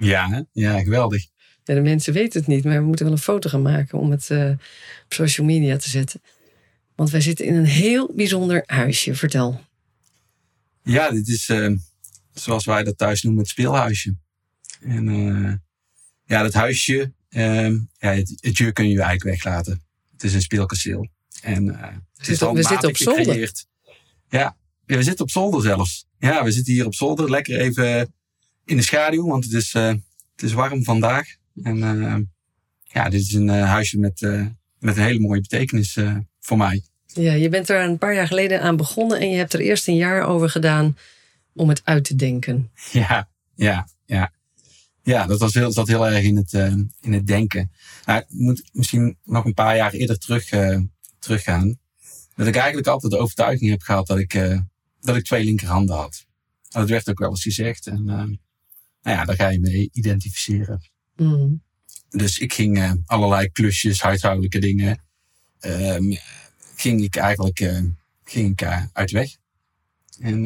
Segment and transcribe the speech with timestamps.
[0.00, 1.26] Ja, ja, geweldig.
[1.64, 4.10] Ja, de mensen weten het niet, maar we moeten wel een foto gaan maken om
[4.10, 4.50] het eh,
[5.04, 6.22] op social media te zetten.
[6.94, 9.14] Want wij zitten in een heel bijzonder huisje.
[9.14, 9.60] Vertel.
[10.82, 11.72] Ja, dit is eh,
[12.34, 14.14] zoals wij dat thuis noemen, het speelhuisje.
[14.80, 15.52] En eh,
[16.24, 19.82] ja, dat huisje, ehm, ja, het, het jur kun je eigenlijk weglaten.
[20.12, 21.08] Het is een speelkasteel.
[21.42, 21.66] En
[22.16, 23.24] het is we zitten op zolder.
[23.24, 23.66] Gecreëerd.
[24.28, 24.56] Ja,
[24.86, 26.06] ja, we zitten op zolder zelfs.
[26.18, 27.30] Ja, we zitten hier op zolder.
[27.30, 28.14] Lekker even
[28.70, 29.88] in de schaduw, want het is, uh,
[30.34, 31.28] het is warm vandaag.
[31.62, 32.16] En uh,
[32.82, 34.20] ja, dit is een uh, huisje met,
[34.78, 35.98] met een hele mooie betekenis
[36.40, 36.82] voor mij.
[37.06, 39.88] Ja, je bent er een paar jaar geleden aan begonnen en je hebt er eerst
[39.88, 40.96] een jaar over gedaan
[41.54, 42.70] om het uit te denken.
[42.90, 44.32] Ja, ja, ja.
[45.02, 46.52] Ja, dat was heel, zat heel erg in het,
[47.00, 47.72] in het denken.
[48.04, 50.48] Nou, ik moet misschien nog een paar jaar eerder terug,
[51.18, 51.78] teruggaan.
[52.34, 54.60] Dat ik eigenlijk altijd de overtuiging heb gehad dat ik,
[55.00, 56.26] dat ik twee linkerhanden had.
[56.68, 57.86] Dat werd ook wel eens gezegd.
[57.86, 58.36] En uh,
[59.02, 60.90] nou ja, daar ga je mee identificeren.
[61.16, 61.62] Mm.
[62.08, 65.02] Dus ik ging uh, allerlei klusjes, huishoudelijke dingen,
[65.60, 66.16] uh,
[66.76, 67.80] ging ik eigenlijk uh,
[68.24, 69.36] ging ik, uit weg.
[70.18, 70.42] En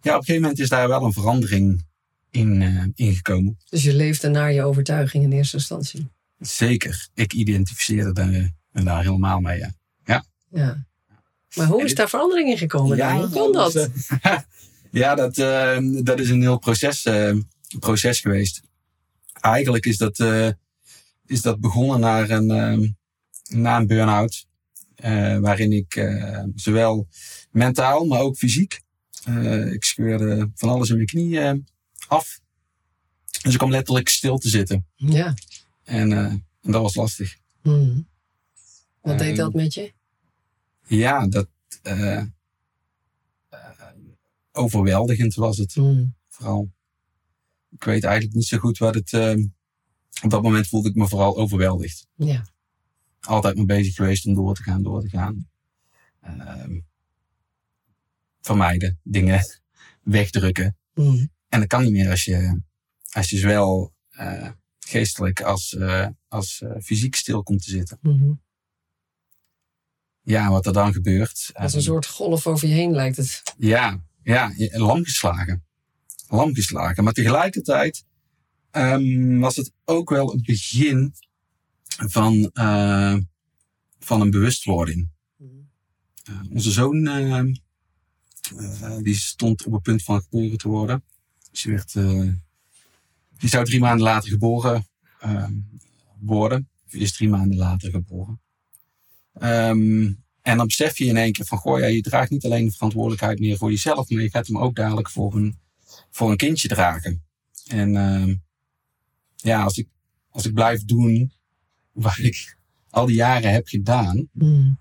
[0.00, 1.84] ja, op een gegeven moment is daar wel een verandering
[2.30, 3.58] in ingekomen.
[3.68, 6.08] Dus je leefde naar je overtuiging in eerste instantie?
[6.38, 7.08] Zeker.
[7.14, 8.50] Ik identificeerde daar,
[8.84, 9.74] daar helemaal mee, ja.
[10.04, 10.24] Ja.
[10.48, 10.86] ja.
[11.54, 12.96] Maar hoe is daar verandering in gekomen?
[12.96, 13.74] Ja, hoe kon dat?
[14.94, 17.36] ja, dat, uh, dat is een heel proces, uh,
[17.78, 18.62] proces geweest.
[19.32, 20.50] Eigenlijk is dat, uh,
[21.26, 22.96] is dat begonnen naar een,
[23.48, 24.46] na een burn-out.
[25.40, 26.14] waarin ik
[26.54, 27.08] zowel
[27.50, 28.80] mentaal, maar ook fysiek.
[29.70, 31.64] ik scheurde van alles in mijn knie
[32.08, 32.40] af.
[33.42, 34.86] Dus ik kwam letterlijk stil te zitten.
[34.96, 35.34] Ja.
[35.84, 37.36] En, en dat was lastig.
[37.62, 38.06] Mm.
[39.00, 39.92] Wat deed dat met je?
[40.86, 41.48] Ja, dat.
[44.56, 45.76] Overweldigend was het.
[45.76, 46.14] Mm.
[46.28, 46.72] Vooral.
[47.70, 49.12] Ik weet eigenlijk niet zo goed wat het.
[49.12, 49.44] Uh,
[50.22, 52.06] op dat moment voelde ik me vooral overweldigd.
[52.14, 52.46] Ja.
[53.20, 55.48] Altijd mee bezig geweest om door te gaan, door te gaan.
[56.24, 56.80] Uh,
[58.40, 59.40] vermijden, dingen
[60.02, 60.76] wegdrukken.
[60.94, 61.30] Mm.
[61.48, 62.60] En dat kan niet meer als je,
[63.10, 63.92] als je zowel
[64.78, 65.76] geestelijk als,
[66.28, 67.98] als fysiek stil komt te zitten.
[68.02, 68.42] Mm
[70.24, 71.50] ja, wat er dan gebeurt.
[71.52, 73.42] Als een soort golf over je heen lijkt het.
[73.58, 75.64] Ja, ja lam geslagen.
[76.28, 77.04] Lam geslagen.
[77.04, 78.04] Maar tegelijkertijd
[78.72, 81.14] um, was het ook wel het begin
[81.86, 83.16] van, uh,
[83.98, 85.08] van een bewustwording.
[86.30, 87.44] Uh, onze zoon uh,
[89.02, 91.04] die stond op het punt van geboren te worden.
[91.50, 91.92] Dus die, werd,
[93.38, 94.86] die zou drie maanden later geboren
[95.20, 95.52] ehm,
[96.20, 96.68] worden.
[96.86, 98.40] Of is drie maanden later geboren.
[99.42, 102.64] Um, en dan besef je in één keer van, goh, ja, je draagt niet alleen
[102.64, 105.58] de verantwoordelijkheid meer voor jezelf, maar je gaat hem ook dadelijk voor een,
[106.10, 107.24] voor een kindje dragen.
[107.66, 108.34] En uh,
[109.36, 109.88] ja, als ik,
[110.28, 111.32] als ik blijf doen
[111.92, 112.56] wat ik
[112.90, 114.80] al die jaren heb gedaan, mm.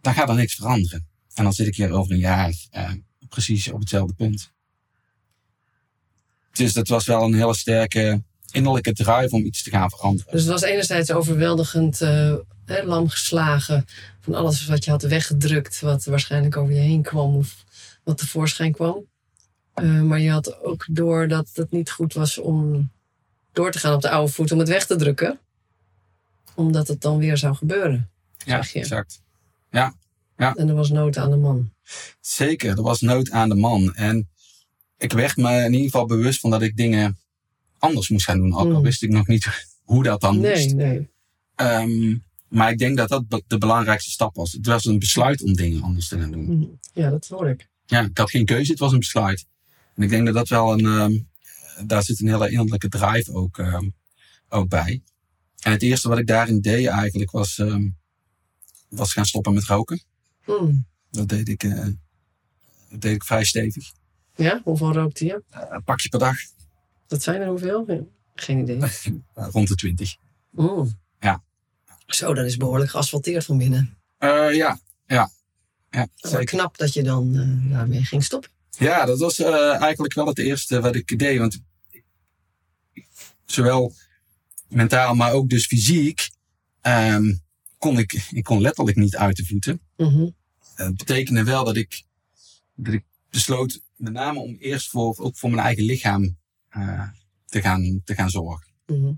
[0.00, 1.08] dan gaat er niks veranderen.
[1.34, 2.92] En dan zit ik hier over een jaar uh,
[3.28, 4.52] precies op hetzelfde punt.
[6.52, 8.22] Dus dat was wel een hele sterke
[8.52, 10.32] innerlijke drive om iets te gaan veranderen.
[10.32, 12.34] Dus het was enerzijds overweldigend uh,
[12.66, 13.84] lam geslagen
[14.20, 17.64] van alles wat je had weggedrukt, wat waarschijnlijk over je heen kwam of
[18.04, 19.06] wat tevoorschijn kwam.
[19.82, 22.90] Uh, maar je had ook door dat het niet goed was om
[23.52, 25.38] door te gaan op de oude voet om het weg te drukken.
[26.54, 28.10] Omdat het dan weer zou gebeuren.
[28.44, 29.22] Ja, exact.
[29.70, 29.94] Ja,
[30.36, 30.54] ja.
[30.54, 31.72] En er was nood aan de man.
[32.20, 33.94] Zeker, er was nood aan de man.
[33.94, 34.28] En
[34.96, 37.18] ik werd me in ieder geval bewust van dat ik dingen
[37.78, 38.54] anders moest gaan doen.
[38.54, 38.82] Ook al mm.
[38.82, 40.74] wist ik nog niet hoe dat dan nee, moest.
[40.74, 41.10] Nee.
[41.56, 44.52] Um, maar ik denk dat dat de belangrijkste stap was.
[44.52, 46.44] Het was een besluit om dingen anders te gaan doen.
[46.44, 46.78] Mm.
[46.92, 47.68] Ja, dat hoor ik.
[47.86, 49.46] Ja, ik had geen keuze, het was een besluit.
[49.94, 51.28] En ik denk dat dat wel een, um,
[51.86, 53.94] daar zit een hele innerlijke drive ook, um,
[54.48, 55.02] ook bij.
[55.58, 57.62] En het eerste wat ik daarin deed eigenlijk was,
[58.88, 60.02] was gaan stoppen met roken.
[60.46, 60.86] Mm.
[61.10, 61.86] Dat deed ik, uh,
[62.90, 63.92] dat deed ik vrij stevig.
[64.36, 65.42] Ja, hoeveel rookte je?
[65.54, 66.36] Uh, een pakje per dag.
[67.08, 68.08] Dat zijn er hoeveel?
[68.34, 68.80] Geen idee.
[69.34, 70.16] Rond de twintig.
[70.54, 70.90] Oh.
[71.20, 71.42] Ja.
[72.06, 73.98] Zo, dat is behoorlijk geasfalteerd van binnen.
[74.18, 75.30] Uh, ja, ja.
[75.90, 78.50] ja maar knap dat je dan uh, daarmee ging stoppen.
[78.70, 81.38] Ja, dat was uh, eigenlijk wel het eerste wat ik deed.
[81.38, 81.60] Want
[83.44, 83.94] zowel
[84.68, 86.28] mentaal, maar ook dus fysiek,
[86.80, 87.34] ehm,
[87.78, 89.80] kon ik, ik kon letterlijk niet uit de voeten.
[89.96, 90.28] Mhm.
[90.76, 92.02] Dat betekende wel dat ik,
[92.74, 96.36] dat ik besloot, met name om eerst voor, ook voor mijn eigen lichaam
[96.80, 97.08] eh,
[97.46, 98.72] te, gaan, te gaan zorgen.
[98.86, 99.12] Mhm.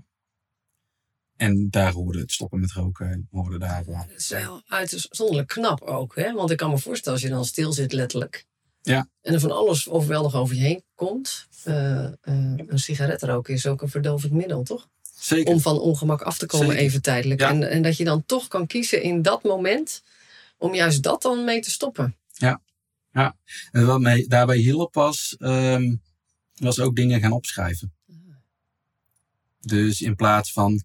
[1.35, 3.83] En daar hoorde het stoppen met roken, hoorde daar.
[3.89, 4.05] ja.
[4.07, 6.33] Dat is wel uitzonderlijk knap ook, hè?
[6.33, 8.45] Want ik kan me voorstellen als je dan stil zit, letterlijk.
[8.81, 9.07] Ja.
[9.21, 11.47] En er van alles overweldig over je heen komt.
[11.63, 14.87] eh, eh, een sigaret roken is ook een verdovend middel, toch?
[15.19, 15.53] Zeker.
[15.53, 16.81] Om van ongemak af te komen Zeker.
[16.81, 17.39] even tijdelijk.
[17.39, 17.49] Ja.
[17.49, 20.03] En, en dat je dan toch kan kiezen in dat moment
[20.57, 22.15] om juist dat dan mee te stoppen.
[23.71, 25.95] En wat mij daarbij hielp was, ehm,
[26.63, 27.93] was ook dingen gaan opschrijven.
[29.59, 30.83] Dus in plaats van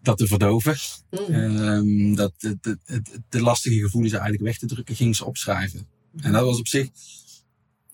[0.00, 0.76] dat te verdoven,
[1.10, 1.34] Mm.
[1.34, 5.88] ehm, dat de, de, de, de lastige gevoelens eigenlijk weg te drukken, ging ze opschrijven.
[6.16, 6.88] En dat was op zich,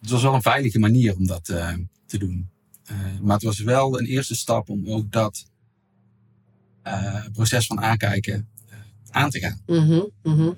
[0.01, 1.75] het was wel een veilige manier om dat eh,
[2.07, 2.51] te doen.
[2.85, 5.47] Eh, maar het was wel een eerste stap om ook dat
[6.83, 8.49] eh, proces van aankijken
[9.11, 9.63] aan te gaan.
[9.67, 10.53] Mhm, mhm.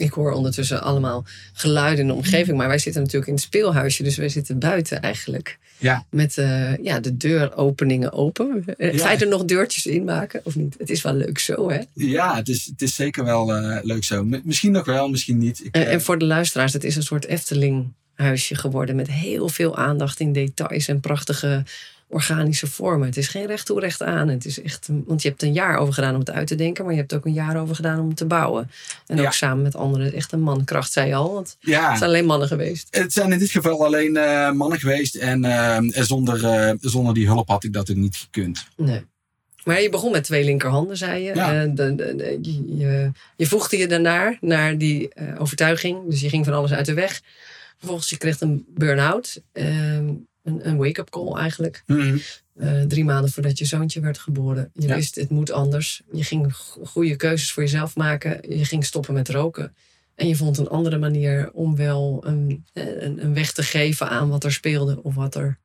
[0.00, 2.56] Ik hoor ondertussen allemaal geluiden in de omgeving.
[2.56, 4.02] Maar wij zitten natuurlijk in het speelhuisje.
[4.02, 5.58] Dus wij zitten buiten eigenlijk.
[5.78, 6.04] Ja.
[6.10, 8.64] Met eh, ja, de deuropeningen open.
[8.76, 10.74] Eh, Ga je er nog deurtjes in maken of niet?
[10.78, 11.80] Het is wel leuk zo, hè?
[11.94, 14.24] Ja, het is, het is zeker wel eh, leuk zo.
[14.44, 15.64] Misschien nog wel, misschien niet.
[15.64, 18.96] Ik, En, en voor de luisteraars, het is een soort Efteling-huisje geworden.
[18.96, 21.64] Met heel veel aandacht in details en prachtige
[22.10, 23.06] organische vormen.
[23.06, 24.28] Het is geen recht toe, recht aan.
[24.28, 26.84] Het is echt, want je hebt een jaar over gedaan om het uit te denken.
[26.84, 28.70] Maar je hebt ook een jaar over gedaan om het te bouwen.
[29.06, 29.24] En Ja.
[29.24, 30.12] ook samen met anderen.
[30.12, 31.32] Echt een mankracht, zei je al.
[31.34, 32.86] Want het ja, zijn alleen mannen geweest.
[32.90, 35.14] het zijn in dit geval alleen eh, mannen geweest.
[35.14, 38.66] En, eh, zonder, eh, zonder die hulp had ik dat ook niet gekund.
[38.76, 39.04] Nee.
[39.64, 41.34] Maar je begon met twee linkerhanden, zei je.
[41.34, 41.64] Ja.
[41.66, 42.38] De, de- de-
[42.76, 45.98] je, je, voegde je daarnaar, naar die overtuiging.
[46.08, 47.20] Dus je ging van alles uit de weg.
[47.78, 49.42] Vervolgens je kreeg een burn-out.
[49.52, 50.08] ehm,
[50.42, 51.82] een, een wake-up call eigenlijk.
[51.86, 52.18] Mhm.
[52.54, 54.70] Eh, drie maanden voordat je zoontje werd geboren.
[54.74, 54.94] Je Ja.
[54.94, 56.02] wist, het moet anders.
[56.12, 58.56] Je ging go- goede keuzes voor jezelf maken.
[58.58, 59.74] Je ging stoppen met roken.
[60.14, 64.08] En je vond een andere manier om wel een, eh, een, een weg te geven
[64.08, 65.02] aan wat er speelde.
[65.02, 65.58] Of wat er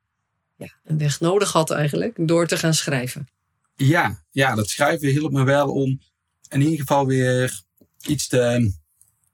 [0.58, 2.28] ja, een weg nodig had eigenlijk.
[2.28, 3.28] Door te gaan schrijven.
[3.76, 6.02] Ja, ja, dat schrijven hielp me wel om
[6.50, 7.62] in ieder geval weer
[8.08, 8.72] iets te,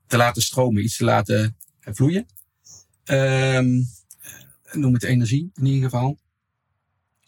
[0.08, 2.26] te laten stromen, iets te laten vloeien.
[3.04, 3.82] Ehm,
[4.72, 6.18] noem het energie in ieder geval.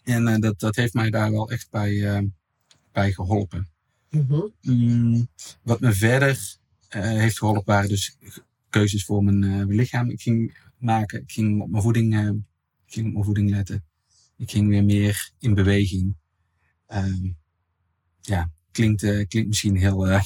[0.02, 2.22] En eh, dat, dat heeft mij daar wel echt bij, eh,
[2.92, 3.68] bij geholpen.
[4.10, 4.40] Mhm.
[4.60, 5.28] Mm,
[5.62, 6.56] wat me verder
[6.88, 8.16] eh, heeft geholpen waren dus
[8.70, 10.10] keuzes voor mijn, lichaam.
[10.10, 12.14] Ik ging maken, ik ging op mijn voeding,
[12.86, 13.84] ik ging op mijn voeding letten.
[14.36, 16.16] Ik ging weer meer in beweging.
[16.86, 17.28] Ehm,
[18.20, 20.20] ja, klinkt, klinkt misschien heel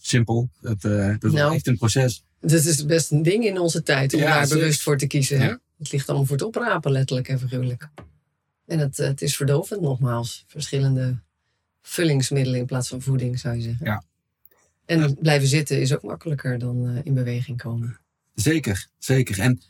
[0.00, 0.50] simpel.
[0.60, 1.50] Dat, dat Nou.
[1.50, 2.24] is echt een proces.
[2.40, 5.40] Dat is best een ding in onze tijd om Ja, daar bewust voor te kiezen.
[5.40, 5.54] hè?
[5.78, 7.88] Het ligt allemaal voor het oprapen, letterlijk en figuurlijk.
[8.66, 10.44] En het, eh, het is verdovend, nogmaals.
[10.46, 11.18] Verschillende
[11.82, 13.86] vullingsmiddelen in plaats van voeding, zou je zeggen.
[13.86, 14.02] Ja.
[14.84, 17.98] En blijven zitten is ook makkelijker dan eh, in beweging komen.
[18.34, 19.40] Zeker, zeker.
[19.40, 19.62] En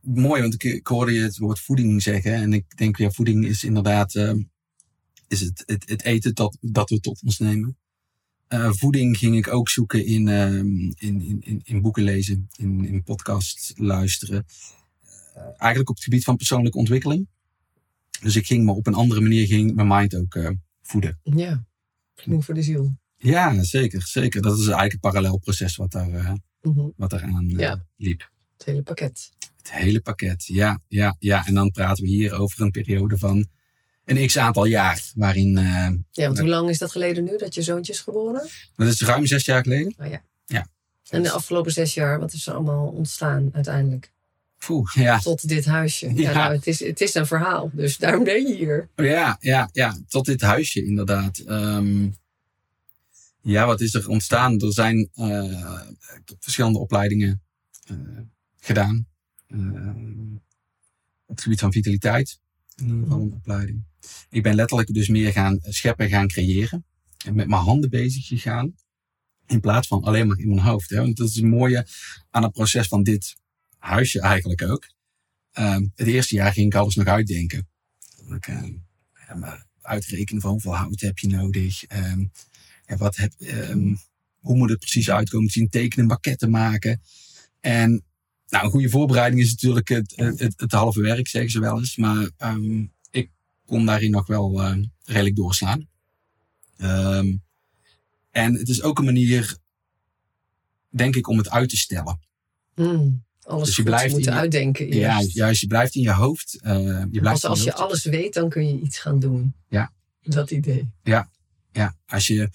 [0.00, 2.32] mooi, want ik, ik hoorde je het woord voeding zeggen.
[2.32, 4.40] En ik denk, ja, voeding is inderdaad ehm,
[5.28, 7.76] is het, het, het eten dat, dat we tot ons nemen.
[8.46, 12.84] Eh, voeding ging ik ook zoeken in, ehm, in, in, in, in boeken lezen, in,
[12.84, 14.46] in podcasts luisteren.
[15.38, 17.28] Eh, eigenlijk op het gebied van persoonlijke ontwikkeling.
[18.22, 20.50] Dus ik ging me op een andere manier ging mijn mind ook eh,
[20.82, 21.18] voeden.
[21.22, 21.64] Ja,
[22.14, 22.96] voeding voor de ziel.
[23.16, 24.42] Ja, zeker, zeker.
[24.42, 26.88] Dat is eigenlijk een parallel proces wat daar, eh, Mhm.
[26.96, 27.84] wat daaraan eh, Ja.
[27.96, 28.30] liep.
[28.56, 29.30] Het hele pakket.
[29.56, 31.46] Het hele pakket, ja, ja, ja.
[31.46, 33.46] En dan praten we hier over een periode van
[34.04, 35.02] een x aantal jaar.
[35.14, 35.64] Waarin, eh,
[36.10, 38.48] Ja, want hoe lang is dat geleden nu dat je zoontje is geboren?
[38.76, 39.94] dat is ruim zes jaar geleden.
[39.98, 40.22] Oh ja.
[40.46, 40.66] Ja.
[41.08, 44.12] En de afgelopen zes jaar, wat is er allemaal ontstaan uiteindelijk?
[44.66, 45.18] Poeh, ja.
[45.18, 46.12] Tot dit huisje.
[46.14, 48.88] Ja, nou, het, is, het is een verhaal, dus daarom ben je hier.
[48.96, 49.98] Ja, ja, ja.
[50.08, 51.38] Tot dit huisje inderdaad.
[51.38, 52.08] Ehm,
[53.40, 54.60] ja, wat is er ontstaan?
[54.60, 55.80] Er zijn eh,
[56.38, 57.42] verschillende opleidingen
[57.84, 57.96] eh,
[58.60, 59.06] gedaan.
[61.26, 62.40] Op het gebied van vitaliteit.
[62.76, 63.84] In ieder geval een opleiding.
[64.30, 66.84] Ik ben letterlijk dus meer gaan scheppen, gaan creëren.
[67.24, 68.74] En met mijn handen bezig gegaan.
[69.46, 70.90] In plaats van alleen maar in mijn hoofd.
[70.90, 70.96] Hè?
[70.96, 71.86] Want dat is het mooie
[72.30, 73.36] aan het proces van dit
[73.78, 74.88] huisje eigenlijk ook.
[75.52, 77.68] Ehm, het eerste jaar ging ik alles nog uitdenken.
[78.34, 78.72] Ik, ehm,
[79.82, 81.84] uitrekenen van hoeveel hout heb je nodig.
[81.84, 82.24] Ehm,
[82.86, 83.32] ja, wat heb,
[84.38, 85.68] hoe moet het precies uitkomen zien.
[85.68, 87.02] Tekenen, maquetten maken.
[87.60, 88.04] En
[88.48, 91.96] nou, een goede voorbereiding is natuurlijk het, het, het, halve werk, zeggen ze wel eens.
[91.96, 92.30] Maar
[93.10, 93.30] ik
[93.66, 95.88] kon daarin nog wel redelijk doorslaan.
[98.30, 99.56] En het is ook een manier,
[100.88, 102.20] denk ik, om het uit te stellen.
[102.74, 103.26] Hmm.
[103.48, 104.92] Alles Dus je blijft moeten je- uitdenken.
[104.92, 105.60] Ja, juist.
[105.60, 106.58] Je blijft in je hoofd.
[106.62, 106.76] eh,
[107.10, 109.54] je blijft Als, je alles weet, dan kun je iets gaan doen.
[109.68, 109.92] Ja.
[110.22, 110.88] Dat idee.
[111.02, 112.48] Ja, als je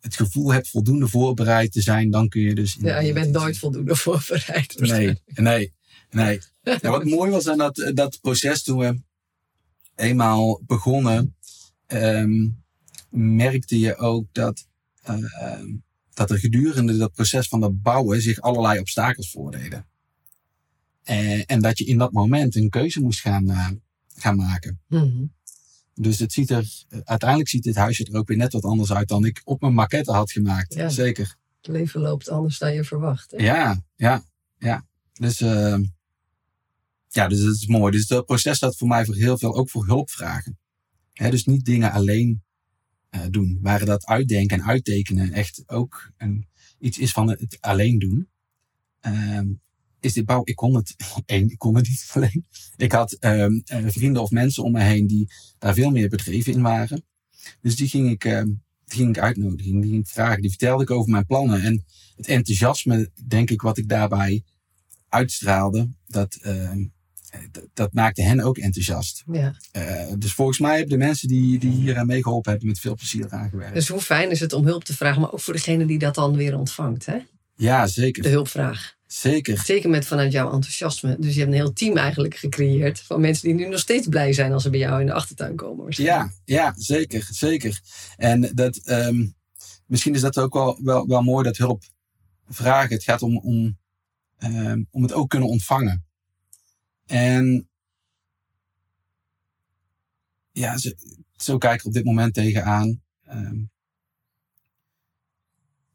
[0.00, 2.76] het gevoel hebt voldoende voorbereid te zijn, dan kun je dus.
[2.80, 4.78] Ja, je bent nooit voldoende voorbereid.
[4.80, 5.72] Nee, nee,
[6.10, 6.40] nee.
[6.62, 9.00] Ja, wat mooi was aan dat, dat proces toen we
[9.96, 11.36] eenmaal begonnen,
[11.86, 12.48] ehm,
[13.10, 14.66] merkte je ook dat,
[15.02, 15.66] ehm,
[16.14, 19.86] dat er gedurende dat proces van het bouwen zich allerlei obstakels voordeden.
[21.02, 23.68] En, en dat je in dat moment een keuze moest gaan, eh,
[24.14, 24.80] gaan maken.
[24.86, 25.24] Mhm.
[25.94, 29.08] Dus het ziet er, uiteindelijk ziet dit huisje er ook weer net wat anders uit
[29.08, 30.74] dan ik op mijn maquette had gemaakt.
[30.74, 30.88] Ja.
[30.88, 31.36] Zeker.
[31.60, 33.30] Het leven loopt anders dan je verwacht.
[33.30, 33.36] hè?
[33.36, 34.24] Ja, ja,
[34.58, 34.86] ja.
[35.12, 35.78] Dus, eh,
[37.08, 37.92] ja, dus dat is mooi.
[37.92, 40.58] Dus dat proces staat voor mij voor heel veel ook voor hulp vragen.
[41.12, 42.42] Dus niet dingen alleen
[43.10, 43.58] eh, doen.
[43.62, 48.28] Waar dat uitdenken en uittekenen echt ook een, iets is van het alleen doen.
[49.00, 49.46] Ehm,
[50.00, 52.46] is dit bouw, ik kon het, één, ik kon het niet alleen.
[52.76, 56.52] Ik had ehm, eh, vrienden of mensen om me heen die daar veel meer bedreven
[56.52, 57.04] in waren.
[57.60, 58.46] Dus die ging ik, ehm,
[58.84, 60.40] die ging ik uitnodigen, die ging ik vragen.
[60.40, 61.62] Die vertelde ik over mijn plannen.
[61.62, 61.84] En
[62.16, 64.42] het enthousiasme, denk ik, wat ik daarbij
[65.08, 66.84] uitstraalde, dat, ehm,
[67.74, 69.24] dat, maakte hen ook enthousiast.
[69.32, 69.54] Ja.
[69.72, 72.94] Eh, dus volgens mij hebben de mensen die, die hier aan meegeholpen hebben met veel
[72.94, 73.74] plezier eraan gewerkt.
[73.74, 76.14] Dus hoe fijn is het om hulp te vragen, maar ook voor degene die dat
[76.14, 77.06] dan weer ontvangt.
[77.06, 77.18] Hè?
[77.60, 78.30] Ja, De zeker.
[78.30, 78.96] hulpvraag.
[79.06, 79.58] Zeker.
[79.58, 81.16] Zeker met vanuit jouw enthousiasme.
[81.18, 84.32] Dus je hebt een heel team eigenlijk gecreëerd van mensen die nu nog steeds blij
[84.32, 85.86] zijn als ze bij jou in de achtertuin komen.
[85.88, 87.80] Ja, ja, zeker, zeker.
[88.16, 89.26] En dat, ehm,
[89.86, 91.82] misschien is dat ook wel, wel, wel mooi, dat hulp
[92.48, 92.94] vragen.
[92.94, 93.78] Het gaat om, om,
[94.38, 96.04] ehm, om het ook kunnen ontvangen.
[97.06, 97.68] En
[100.52, 100.90] ja, zo,
[101.36, 103.02] zo kijk ik op dit moment tegenaan.
[103.24, 103.58] Ehm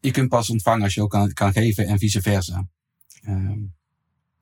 [0.05, 2.67] je kunt pas ontvangen als je ook kan, kan geven en vice versa.
[3.24, 3.59] Ehm,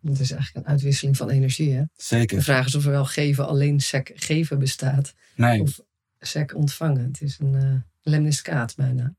[0.03, 1.71] Het is eigenlijk een uitwisseling van energie.
[1.73, 1.81] Hè?
[1.81, 2.41] De zeker.
[2.41, 5.13] vraag is of er wel geven alleen sec geven bestaat.
[5.35, 5.79] Nee, Of
[6.19, 7.03] sec ontvangen.
[7.05, 9.15] Het is een uh, lemniscaat bijna.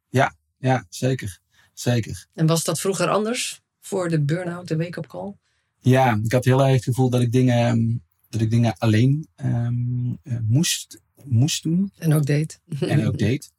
[0.59, 1.39] ja, zeker.
[1.73, 2.27] Zeker.
[2.35, 3.63] En was dat vroeger anders?
[3.81, 5.35] Voor de burn-out, de wake-up call?
[5.81, 7.97] Ja, ik had heel erg het gevoel dat ik dingen, ehm,
[8.29, 12.61] dat ik dingen alleen ehm, eh, moest, moest doen En ook deed.
[12.81, 13.51] en ook deed.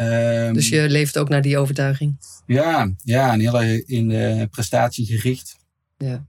[0.00, 2.18] Ehm, Dus je leeft ook naar die overtuiging.
[2.46, 5.56] Ja, ja, en heel erg in de prestatie gericht.
[5.96, 6.28] Ja,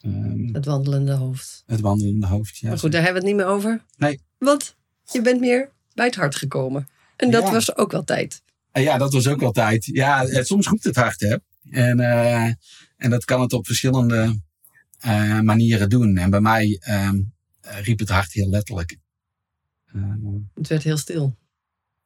[0.00, 1.62] Ehm, het wandelende hoofd.
[1.66, 2.58] het wandelende hoofd.
[2.58, 3.84] Ja, maar goed, daar hebben we het niet meer over.
[3.96, 4.20] Nee.
[4.38, 4.76] Want
[5.12, 6.88] je bent meer bij het hart gekomen.
[7.16, 7.52] En dat Ja.
[7.52, 8.42] was ook wel tijd.
[8.72, 9.84] En ja, dat was ook wel tijd.
[9.84, 11.36] Ja, het, soms roept het hart, hè.
[11.70, 12.44] En, eh,
[12.96, 14.40] en dat kan het op verschillende
[14.98, 16.16] eh, manieren doen.
[16.16, 17.20] En bij mij ehm,
[17.60, 18.96] eh, riep het hart heel letterlijk.
[20.54, 21.36] Het werd heel stil.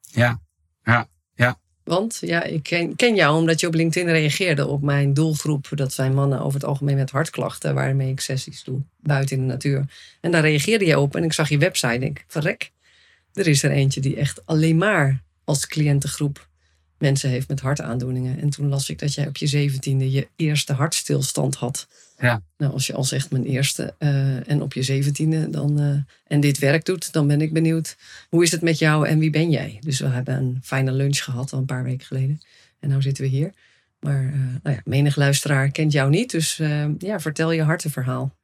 [0.01, 0.43] ja,
[0.85, 1.59] ja, ja.
[1.85, 5.69] Want ja, ik ken, ken jou omdat je op LinkedIn reageerde op mijn doelgroep.
[5.71, 9.53] Dat zijn mannen over het algemeen met hartklachten, waarmee ik sessies doe, buiten in de
[9.53, 9.85] natuur.
[10.21, 12.71] En daar reageerde je op en ik zag je website en ik, verrek,
[13.33, 16.49] er is er eentje die echt alleen maar als cliëntengroep
[17.05, 18.41] mensen heeft met hartaandoeningen.
[18.41, 21.89] En toen las ik dat jij op je zeventiende je eerste hartstilstand had.
[22.19, 22.43] Ja.
[22.57, 25.97] Nou, als je al zegt mijn eerste eh, en op je zeventiende dan, eh,
[26.27, 27.97] en dit werk doet, dan ben ik benieuwd.
[28.29, 29.79] Hoe is het met jou en wie ben jij?
[29.81, 32.41] Dus we hebben een fijne lunch gehad al een paar weken geleden.
[32.81, 33.53] En nu zitten we hier.
[34.01, 36.31] Maar eh, nou ja, menig luisteraar kent jou niet.
[36.31, 36.57] Dus
[36.99, 38.35] ja, vertel je hartenverhaal.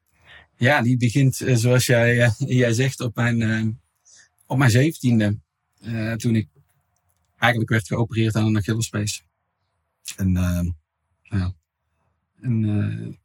[0.57, 2.31] Ja, die begint, zoals jij,
[2.63, 3.79] jij zegt, op mijn,
[4.45, 5.37] op mijn zeventiende.
[6.17, 6.47] toen ik
[7.41, 9.23] eigenlijk werd geopereerd aan een Achillespees.
[10.15, 10.69] En, eh,
[11.21, 11.53] ja,
[12.41, 13.15] een, eh,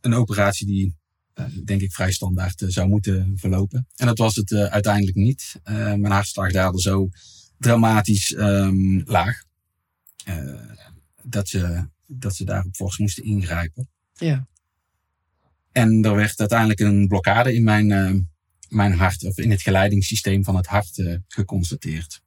[0.00, 0.94] een operatie die,
[1.34, 3.86] eh, denk ik, vrij standaard zou moeten verlopen.
[3.96, 5.60] En dat was het eh, uiteindelijk niet.
[5.62, 7.08] Eh, mijn hartslag daalde zo
[7.58, 9.42] dramatisch ehm, laag.
[10.24, 10.60] eh,
[11.22, 13.88] dat, ze, dat ze daarop volgens moesten ingrijpen.
[14.12, 14.46] Ja.
[15.72, 17.86] En er werd uiteindelijk een blokkade in mijn,
[18.68, 22.22] mijn hart, of in het geleidingssysteem van het hart geconstateerd.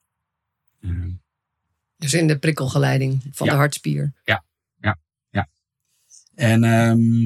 [1.97, 3.51] Dus in de prikkelgeleiding van Ja.
[3.53, 4.13] de hartspier.
[6.35, 7.23] en ehm,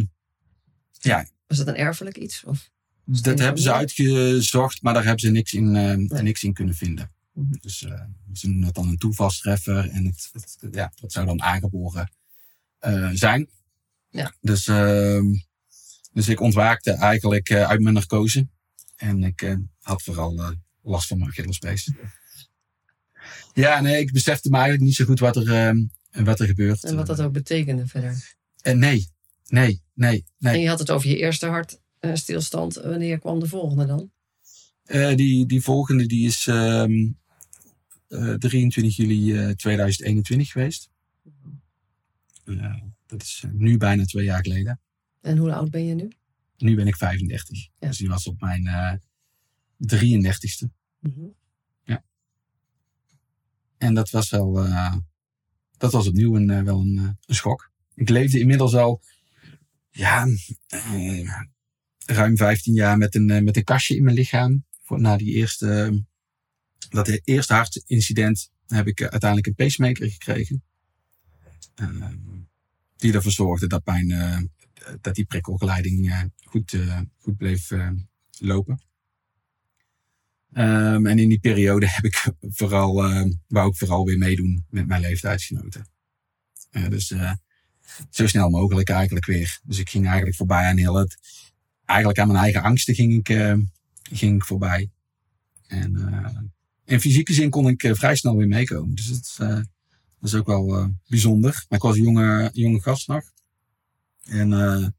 [1.00, 2.44] ja, Was dat een erfelijk iets?
[2.44, 2.70] Of?
[3.06, 6.22] dat hebben ze uitgezocht, maar daar hebben ze niks in, eh, Nee.
[6.22, 7.12] niks in kunnen vinden.
[7.34, 7.54] Mhm.
[7.60, 8.02] Dus eh,
[8.34, 12.12] ze noemen dat dan een toevalstreffer en het, het- ja, dat zou dan aangeboren
[12.80, 13.50] eh, zijn.
[14.10, 14.34] Ja.
[14.42, 15.26] Dus, ehm,
[16.14, 18.48] dus ik ontwaakte eigenlijk eh, uit mijn narcose
[18.96, 21.92] en ik eh, had vooral eh, last van mijn Achillespees.
[23.54, 25.78] Ja, nee, ik besefte me eigenlijk niet zo goed wat er, ehm,
[26.26, 26.84] wat er gebeurt.
[26.84, 28.36] En wat dat ook betekende verder.
[28.62, 29.08] En nee,
[29.48, 30.54] nee, nee, nee.
[30.54, 31.64] En je had het over je eerste
[32.00, 32.76] hartstilstand.
[32.76, 34.12] Wanneer kwam de volgende dan?
[34.84, 37.08] Eh, die, die volgende die is ehm,
[38.08, 40.90] eh, 23 juli eh, 2021 geweest.
[42.44, 44.80] Eh, dat is eh, nu bijna twee jaar geleden.
[45.22, 46.12] En hoe oud ben je nu?
[46.58, 47.58] Nu ben ik 35.
[47.58, 47.88] Ja.
[47.88, 48.94] Dus die was op mijn eh
[49.80, 50.70] 33ste.
[51.00, 51.26] Mhm.
[53.80, 54.96] En dat was wel, eh,
[55.78, 57.72] dat was opnieuw een, eh, wel een, eh, een schok.
[57.96, 59.02] Ik leefde inmiddels al,
[59.90, 60.28] ja,
[62.06, 64.66] ruim 15 jaar met een, met een kastje in mijn lichaam.
[64.84, 66.04] Voor, na die eerste,
[66.90, 70.64] dat eerste hartincident heb ik uiteindelijk een pacemaker gekregen.
[71.76, 72.08] Eh,
[72.96, 74.52] die ervoor zorgde dat mijn,
[75.02, 76.78] dat die prikkelgeleiding goed,
[77.18, 77.72] goed bleef
[78.40, 78.89] lopen.
[80.54, 84.88] Ehm, en in die periode heb ik vooral, eh, wou ik vooral weer meedoen met
[84.88, 85.88] mijn leeftijdsgenoten.
[86.70, 87.32] Eh, dus eh,
[88.10, 89.60] zo snel mogelijk eigenlijk weer.
[89.64, 91.18] Dus ik ging eigenlijk voorbij aan heel het,
[91.90, 93.58] eigenlijk aan mijn eigen angsten ging ik, eh,
[94.12, 94.90] ging ik voorbij.
[95.68, 96.42] En eh,
[96.86, 98.96] in fysieke zin kon ik eh, vrij snel weer meekomen.
[98.96, 99.64] Dus dat,
[100.22, 101.66] is ook wel bijzonder.
[101.70, 103.24] Maar ik was jonge, jonge gast nog.
[104.26, 104.96] En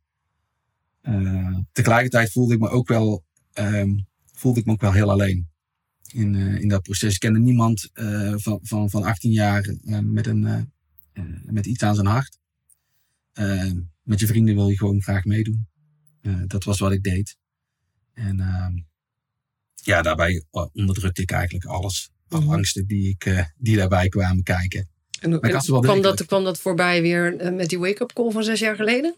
[1.73, 3.99] tegelijkertijd voelde ik me ook wel ehm,
[4.41, 5.49] voelde ik me ook wel heel alleen
[6.13, 7.15] in, eh, in dat proces.
[7.15, 10.73] Ik kende niemand eh, van, van, van 18 jaar eh, met, een,
[11.45, 12.39] met iets aan zijn hart.
[14.03, 15.69] Met je vrienden wil je gewoon graag meedoen.
[16.47, 17.37] Dat was wat ik deed.
[18.13, 18.73] En ehm,
[19.75, 22.11] ja, daarbij onderdrukte ik eigenlijk alles.
[22.29, 22.53] Alle Mhm.
[22.53, 24.89] angsten die, ik, die daarbij kwamen kijken.
[25.21, 28.77] En, wel kwam, dat, kwam dat voorbij weer met die wake-up call van zes jaar
[28.77, 29.17] geleden?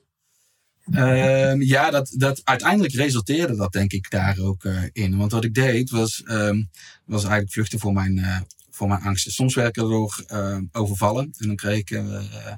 [0.91, 5.17] Ehm, ja, dat, dat, uiteindelijk resulteerde dat denk ik daar ook eh, in.
[5.17, 6.63] Want wat ik deed was, ehm,
[7.05, 9.33] was eigenlijk vluchten voor mijn, eh, voor mijn angsten.
[9.33, 12.57] Soms werd ik erdoor eh, overvallen en dan kreeg ik eh,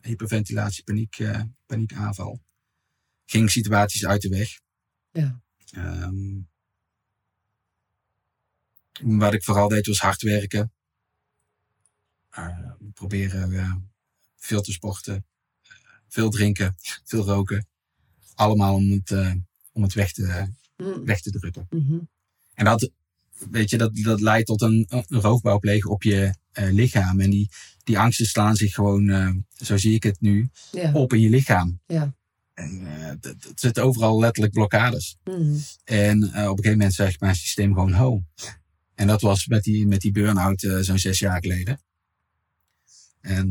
[0.00, 1.18] hyperventilatie, paniek,
[1.66, 2.40] paniekaanval.
[3.24, 4.60] Ging situaties uit de weg.
[5.10, 5.40] Ja.
[5.70, 6.40] Ehm,
[9.18, 10.72] wat ik vooral deed was hard werken.
[12.92, 13.90] Proberen
[14.36, 15.26] veel te sporten.
[16.16, 16.74] Veel drinken.
[17.04, 17.66] Veel roken.
[18.34, 19.32] Allemaal om het, eh,
[19.72, 20.46] om het weg, te,
[20.76, 21.04] Mhm.
[21.04, 21.66] weg te drukken.
[21.70, 21.98] Mhm.
[22.54, 22.90] En dat,
[23.50, 27.20] weet je, dat, dat leidt tot een, een roofbouw plegen op je eh, lichaam.
[27.20, 27.48] En die,
[27.84, 29.30] die angsten slaan zich gewoon, eh,
[29.64, 30.92] zo zie ik het nu, Ja.
[30.92, 31.80] op in je lichaam.
[31.86, 32.14] Ja.
[32.54, 32.84] En
[33.20, 35.16] dat- dat zitten overal letterlijk blokkades.
[35.24, 35.56] Mhm.
[35.84, 38.22] En op een gegeven moment zegt mijn systeem gewoon ho.
[38.94, 41.80] En dat was met die, met die burn-out zo'n zes jaar geleden.
[43.26, 43.50] En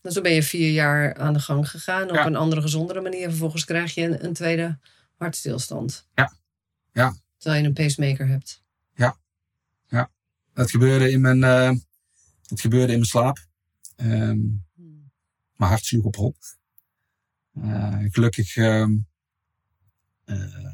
[0.00, 2.26] Dus toen ben je vier jaar aan de gang gegaan op Ja.
[2.26, 3.28] een andere, gezondere manier.
[3.28, 4.78] Vervolgens krijg je een, een tweede
[5.16, 6.06] hartstilstand.
[6.14, 6.36] Ja.
[6.92, 7.16] Ja.
[7.36, 8.60] Terwijl je een pacemaker hebt.
[10.54, 11.42] dat gebeurde in mijn,
[12.46, 13.46] het gebeurde in mijn slaap.
[13.96, 14.38] Ehm,
[15.56, 16.36] mijn hart sloeg op hol.
[17.54, 18.96] Eh, gelukkig ehm,
[20.24, 20.66] eh,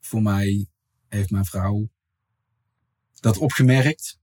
[0.00, 0.66] voor mij
[1.08, 1.88] heeft mijn vrouw
[3.20, 4.18] dat opgemerkt.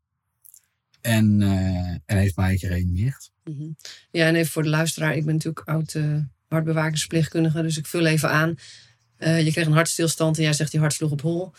[1.06, 3.32] En, eh, en heeft mij gereanimeerd.
[3.44, 3.70] Mhm.
[4.12, 5.16] Ja, en even voor de luisteraar.
[5.16, 6.20] Ik ben natuurlijk oud uh.
[7.52, 8.56] Dus ik vul even aan.
[9.20, 11.52] Uh, je kreeg een hartstilstand en jij zegt die hart sloeg op hol.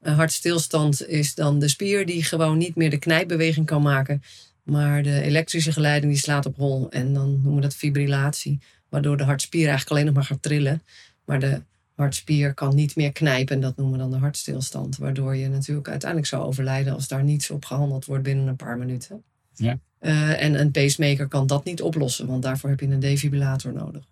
[0.00, 4.22] Een hartstilstand is dan de spier die gewoon niet meer de knijpbeweging kan maken.
[4.62, 6.90] Maar de elektrische geleiding die slaat op hol.
[6.90, 8.60] En dan noemen we dat fibrillatie.
[8.88, 10.82] Waardoor de hartspier eigenlijk alleen nog maar gaat trillen.
[11.24, 11.62] Maar de
[12.00, 13.54] hartspier kan niet meer knijpen.
[13.54, 14.96] En dat noemen we dan de hartstilstand.
[14.96, 18.78] Waardoor je natuurlijk uiteindelijk zou overlijden als daar niets op gehandeld wordt binnen een paar
[18.78, 19.22] minuten.
[19.54, 19.78] Ja.
[20.00, 22.26] Uh, en een pacemaker kan dat niet oplossen.
[22.26, 24.08] Want daarvoor heb je een defibrillator nodig.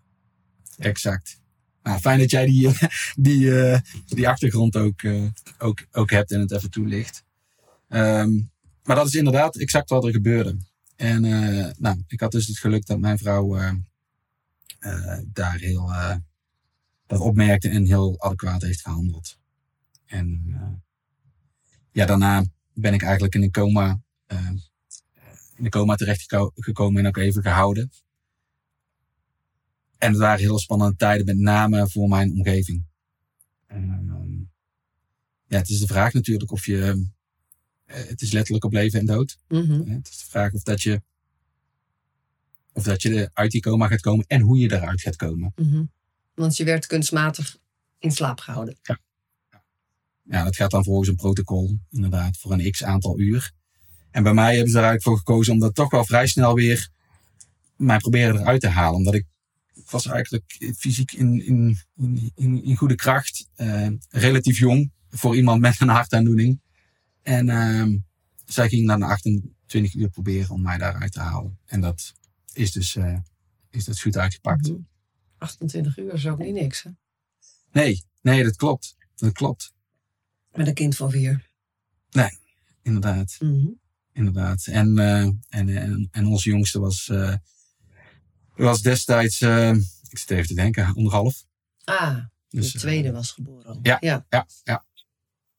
[0.79, 1.41] Exact.
[1.83, 2.71] Nou, fijn dat jij die,
[3.17, 5.25] die, uh, die achtergrond ook, uh,
[5.59, 7.25] ook, ook hebt en het even toelicht.
[7.89, 8.51] Um,
[8.83, 10.57] maar dat is inderdaad exact wat er gebeurde.
[10.97, 11.21] En
[11.79, 13.59] nou, ik had dus het geluk dat mijn vrouw
[15.25, 15.93] daar heel
[17.09, 19.39] dat opmerkte en heel adequaat heeft gehandeld.
[20.07, 20.57] En
[21.93, 24.01] ja, daarna ben ik eigenlijk in een coma,
[25.57, 27.91] in een coma terechtgekomen en ook even gehouden.
[29.99, 32.85] En het waren hele spannende tijden, met name voor mijn omgeving.
[33.73, 34.51] Um,
[35.47, 37.09] ja, het is de vraag natuurlijk of je.
[37.87, 39.39] Uh, het is letterlijk op leven en dood.
[39.49, 39.91] Mm -hmm.
[39.91, 41.03] Het is de vraag of dat je.
[42.73, 45.53] Of dat je uit die coma gaat komen en hoe je eruit gaat komen.
[45.57, 45.91] Mm -hmm.
[46.39, 47.57] Want je werd kunstmatig
[47.99, 48.77] in slaap gehouden.
[48.83, 48.99] Ja.
[50.23, 53.53] Ja, dat gaat dan volgens een protocol, inderdaad, voor een x aantal uur.
[54.11, 56.55] En bij mij hebben ze er eigenlijk voor gekozen om dat toch wel vrij snel
[56.55, 56.89] weer
[57.77, 58.97] mij proberen eruit te halen.
[58.97, 59.27] Omdat ik
[59.91, 61.79] was eigenlijk fysiek in, in,
[62.35, 63.49] in, in goede kracht.
[63.57, 66.61] Uh, relatief jong voor iemand met een hartaandoening.
[67.23, 67.99] En uh,
[68.45, 71.59] zij ging dan 28 uur proberen om mij daaruit te halen.
[71.67, 72.15] En dat
[72.53, 73.19] is dus uh,
[73.71, 74.69] is dat goed uitgepakt.
[74.69, 74.87] Mm -hmm.
[75.39, 76.91] 28 uur is ook niet niks, hè?
[77.73, 78.97] Nee, nee, dat klopt.
[79.15, 79.73] Dat klopt.
[80.53, 81.51] Met een kind van vier.
[82.11, 82.39] Nee,
[82.83, 83.37] inderdaad.
[83.39, 83.81] Mm -hmm.
[84.13, 84.67] Inderdaad.
[84.67, 87.35] En, uh, en, en, en onze jongste was, uh,
[88.57, 89.75] was destijds uh,
[90.11, 91.45] ik zit even te denken, anderhalf.
[91.85, 93.79] Ah, Dus, de eh, tweede was geboren.
[93.83, 94.27] ja, ja.
[94.29, 94.85] ja, ja.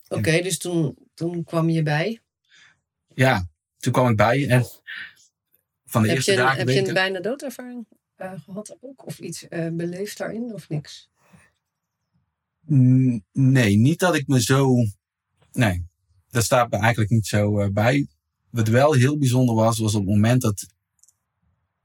[0.07, 2.21] Oké, dus toen, toen kwam je bij.
[3.13, 4.65] ja, toen kwam ik bij en
[5.85, 9.05] van de Heb eerste je, dagen heb je een bijna doodervaring eh, gehad ook?
[9.05, 11.09] Of iets eh, beleefd daarin of niks?
[12.59, 14.75] Mm, Nee, niet dat ik me zo.
[15.51, 15.87] Nee,
[16.29, 18.07] dat staat me eigenlijk niet zo eh, bij.
[18.49, 20.67] Wat wel heel bijzonder was, was op het moment dat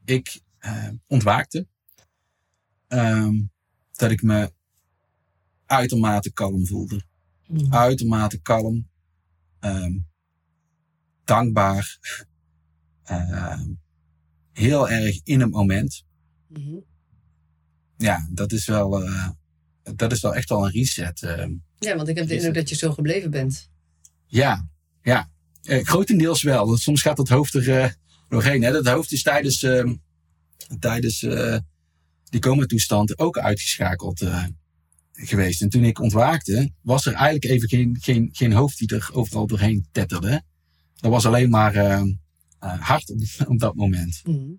[0.05, 1.67] ik eh, ontwaakte,
[2.89, 3.43] ehm,
[3.93, 4.53] dat ik me
[5.67, 7.03] uitermate kalm voelde.
[7.47, 7.75] Mhm.
[7.75, 8.89] Uitermate kalm,
[9.61, 9.99] ehm,
[11.25, 11.99] dankbaar,
[13.03, 13.73] ehm,
[14.53, 16.04] heel erg in het moment.
[16.59, 16.77] Mhm.
[17.97, 19.29] Ja, dat is wel, eh,
[19.97, 21.23] dat is wel echt wel een reset.
[21.23, 21.53] ehm.
[21.79, 23.71] Ja, want ik heb de indruk dat je zo gebleven bent.
[24.27, 24.69] Ja,
[25.03, 25.31] ja.
[25.63, 26.67] Eh, grotendeels wel.
[26.67, 27.91] Want soms gaat het hoofd er eh,
[28.29, 28.63] doorheen.
[28.63, 28.73] Hè.
[28.73, 29.95] Dat hoofd is tijdens, ehm,
[30.79, 31.59] tijdens eh,
[32.25, 34.45] die coma-toestand ook uitgeschakeld eh,
[35.13, 35.63] geweest.
[35.63, 39.47] En toen ik ontwaakte, was er eigenlijk even geen, geen, geen hoofd die er overal
[39.47, 40.43] doorheen tetterde.
[40.95, 42.01] Dat was alleen maar eh,
[42.59, 44.21] eh, hard op, op dat moment.
[44.25, 44.51] Mhm.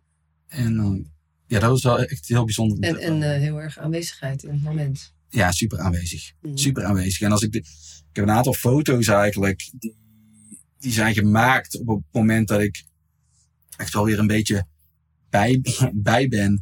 [0.47, 1.05] En eh,
[1.47, 2.89] ja, dat was wel echt heel bijzonder.
[2.89, 5.13] En, en eh, heel erg aanwezigheid in het moment.
[5.29, 6.31] Ja, super aanwezig.
[6.41, 6.57] Mhm.
[6.57, 7.21] super aanwezig.
[7.21, 7.57] En als ik, de,
[8.09, 9.95] ik heb een aantal foto's eigenlijk, die,
[10.79, 12.83] die zijn gemaakt op het moment dat ik
[13.77, 14.65] echt wel weer een beetje
[15.29, 15.61] bij,
[15.93, 16.61] bij ben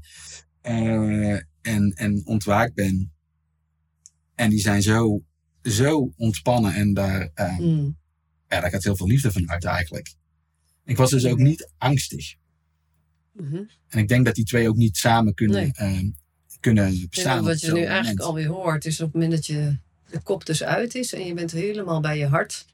[0.61, 3.11] eh, en, en ontwaakt ben.
[4.35, 5.23] En die zijn zo,
[5.61, 7.85] zo ontspannen en daar, eh, Mhm.
[8.47, 10.13] ja, daar gaat heel veel liefde van uit eigenlijk.
[10.85, 12.35] Ik was dus ook niet angstig.
[13.33, 13.55] Mhm.
[13.87, 15.71] En ik denk dat die twee ook niet samen kunnen, Nee.
[15.73, 15.99] eh,
[16.59, 17.43] kunnen Ja, bestaan.
[17.43, 17.89] wat je nu moment.
[17.91, 19.77] eigenlijk alweer hoort, is op het moment dat je
[20.09, 22.65] de kop dus uit is en je bent helemaal bij je hart,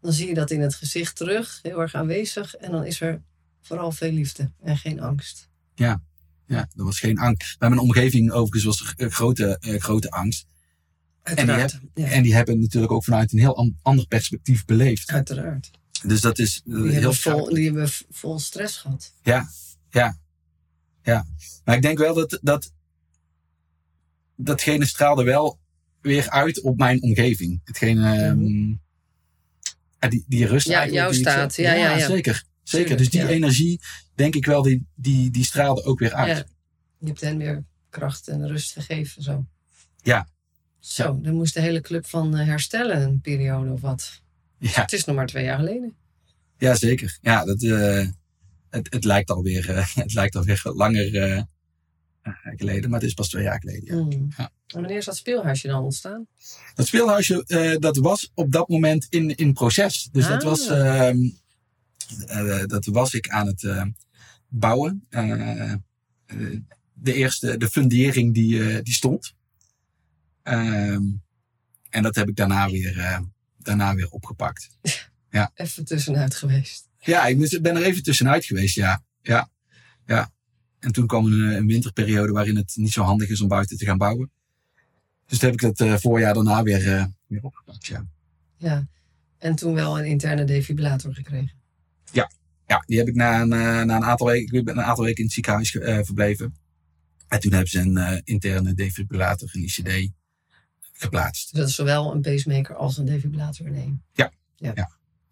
[0.00, 2.54] dan zie je dat in het gezicht terug, heel erg aanwezig.
[2.56, 3.22] En dan is er
[3.60, 5.48] vooral veel liefde en geen angst.
[5.74, 6.02] Ja,
[6.76, 7.58] er was geen angst.
[7.58, 10.46] Bij mijn omgeving overigens was er eh, grote, eh, grote angst.
[11.22, 11.78] Uiteraard.
[11.94, 15.10] ja, En die hebben natuurlijk ook vanuit een heel an- ander perspectief beleefd.
[15.10, 15.70] uiteraard.
[16.02, 17.54] Dus dat is eh, Die heel hebben, vol, scherp.
[17.54, 19.12] die hebben vol stress gehad.
[19.22, 19.48] Ja,
[19.90, 20.18] ja,
[21.02, 21.26] ja.
[21.64, 22.72] Maar ik denk wel dat, dat
[24.36, 25.58] datgene straalde wel
[26.00, 27.60] weer uit op mijn omgeving.
[27.64, 28.68] Hetgene, ehm,
[30.00, 30.74] ja, die, die rust Mhm.
[30.74, 31.56] Ja, eigenlijk jouw die staat.
[31.56, 32.06] Ja, ja, ja.
[32.06, 32.44] zeker.
[32.62, 32.96] Zeker.
[32.96, 33.28] Dus die ja.
[33.28, 33.80] energie,
[34.14, 36.36] denk ik wel, die, die, die straalde ook weer uit.
[36.36, 36.44] Ja.
[36.98, 39.22] Je hebt hen weer kracht en rust gegeven.
[39.22, 39.46] Zo.
[40.02, 40.28] Ja.
[40.78, 44.21] Zo, dan moest de hele club van eh, herstellen een periode of wat.
[44.62, 45.94] Ja, Het is nog maar twee jaar geleden.
[46.58, 47.18] ja zeker.
[47.20, 48.06] Ja, dat, eh,
[48.70, 51.42] het, het, lijkt alweer, eh, het lijkt alweer langer eh,
[52.56, 53.96] geleden, maar het is pas twee jaar geleden.
[53.96, 54.02] Ja.
[54.02, 54.28] Mm.
[54.36, 54.44] Ja.
[54.66, 56.26] En wanneer is dat speelhuisje dan ontstaan?
[56.74, 60.08] Dat speelhuisje, dat was op dat moment in, in proces.
[60.12, 60.48] Dus dat, Ah.
[60.48, 61.18] was, ehm,
[62.26, 63.92] eh, dat was ik aan het
[64.48, 65.06] bouwen.
[66.94, 69.34] De eerste, de fundering die, die stond.
[70.42, 71.02] Ehm,
[71.90, 73.20] en dat heb ik daarna weer,
[73.64, 74.68] daarna weer opgepakt.
[75.54, 76.88] Even tussenuit geweest.
[76.98, 79.04] Ja, ik ben er even tussenuit geweest, ja.
[79.22, 79.48] Ja,
[80.06, 80.30] ja.
[80.78, 83.84] En toen kwam een, een winterperiode waarin het niet zo handig is om buiten te
[83.84, 84.30] gaan bouwen.
[85.26, 88.06] Dus toen heb ik dat eh, voorjaar daarna weer, eh, weer opgepakt, ja.
[88.56, 88.88] Ja.
[89.38, 91.60] En toen wel een interne defibrillator gekregen.
[92.66, 95.04] Ja, die heb ik na een, eh, na een aantal weken, ik ben een aantal
[95.04, 95.70] weken in het ziekenhuis
[96.04, 96.56] verbleven.
[97.28, 100.12] En toen hebben ze een interne defibrillator, een ICD,
[101.02, 101.50] geplaatst.
[101.50, 104.02] Dus dat is zowel een pacemaker als een defibrillator één.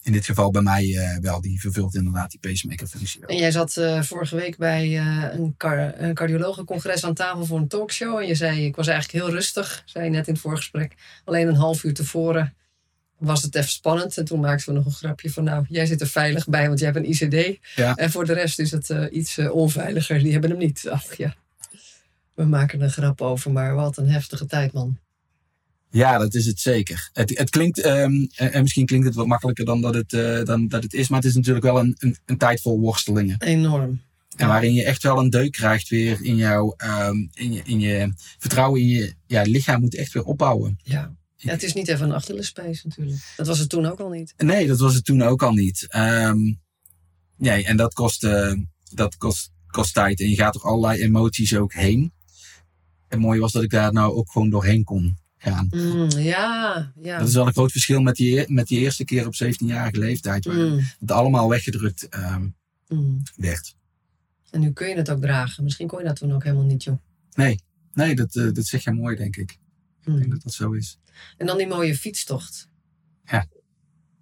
[0.02, 3.28] In dit geval bij mij eh, wel, die vervult inderdaad die pacemaker functie wel.
[3.28, 7.58] En jij zat eh, vorige week bij eh, een, car een cardiologencongres aan tafel voor
[7.58, 8.18] een talkshow.
[8.18, 10.94] En je zei, ik was eigenlijk heel rustig, zei je net in het voorgesprek.
[11.24, 12.54] Alleen een half uur tevoren
[13.18, 14.18] was het even spannend.
[14.18, 16.78] En toen maakten we nog een grapje van, nou, jij zit er veilig bij, want
[16.78, 17.58] jij hebt een ICD.
[17.74, 17.94] Ja.
[17.94, 20.18] En voor de rest is het iets onveiliger.
[20.18, 20.88] Die hebben hem niet.
[20.88, 21.34] Ach ja,
[22.34, 24.98] we maken er een grap over, maar wat een heftige tijd, man.
[25.90, 27.10] Ja, dat is het zeker.
[27.12, 30.44] Het, het klinkt, ehm, en en misschien klinkt het wat makkelijker dan dat het, eh,
[30.44, 33.36] dan dat het is, maar het is natuurlijk wel een, een, een tijd vol worstelingen.
[33.42, 34.00] Enorm.
[34.36, 37.80] En waarin je echt wel een deuk krijgt weer in jouw, ehm, in je, in
[37.80, 40.78] je vertrouwen in je ja, lichaam moet echt weer opbouwen.
[40.82, 41.14] Ja.
[41.36, 43.32] ja, het is niet even een achterlespees natuurlijk.
[43.36, 44.34] Dat was het toen ook al niet.
[44.36, 45.86] Nee, dat was het toen ook al niet.
[45.88, 46.38] Ehm,
[47.36, 48.52] nee, en dat kost, eh,
[48.90, 50.20] dat kost, kost tijd.
[50.20, 52.12] En je gaat er allerlei emoties ook heen.
[53.08, 55.68] Het mooie was dat ik daar nou ook gewoon doorheen kon gaan.
[55.70, 57.18] Mm, ja, ja.
[57.18, 60.44] Dat is wel een groot verschil met die, met die eerste keer op 17-jarige leeftijd.
[60.44, 62.48] Waar Mm, het allemaal weggedrukt ehm,
[62.88, 63.22] mm.
[63.36, 63.76] werd.
[64.50, 65.64] En nu kun je het ook dragen.
[65.64, 66.98] Misschien kon je dat toen ook helemaal niet, joh.
[67.32, 67.60] Nee,
[67.92, 69.58] nee dat, eh, dat zeg je mooi, denk ik.
[70.04, 70.98] Ik denk dat dat zo is.
[71.36, 72.68] En dan die mooie fietstocht.
[73.24, 73.46] Ja.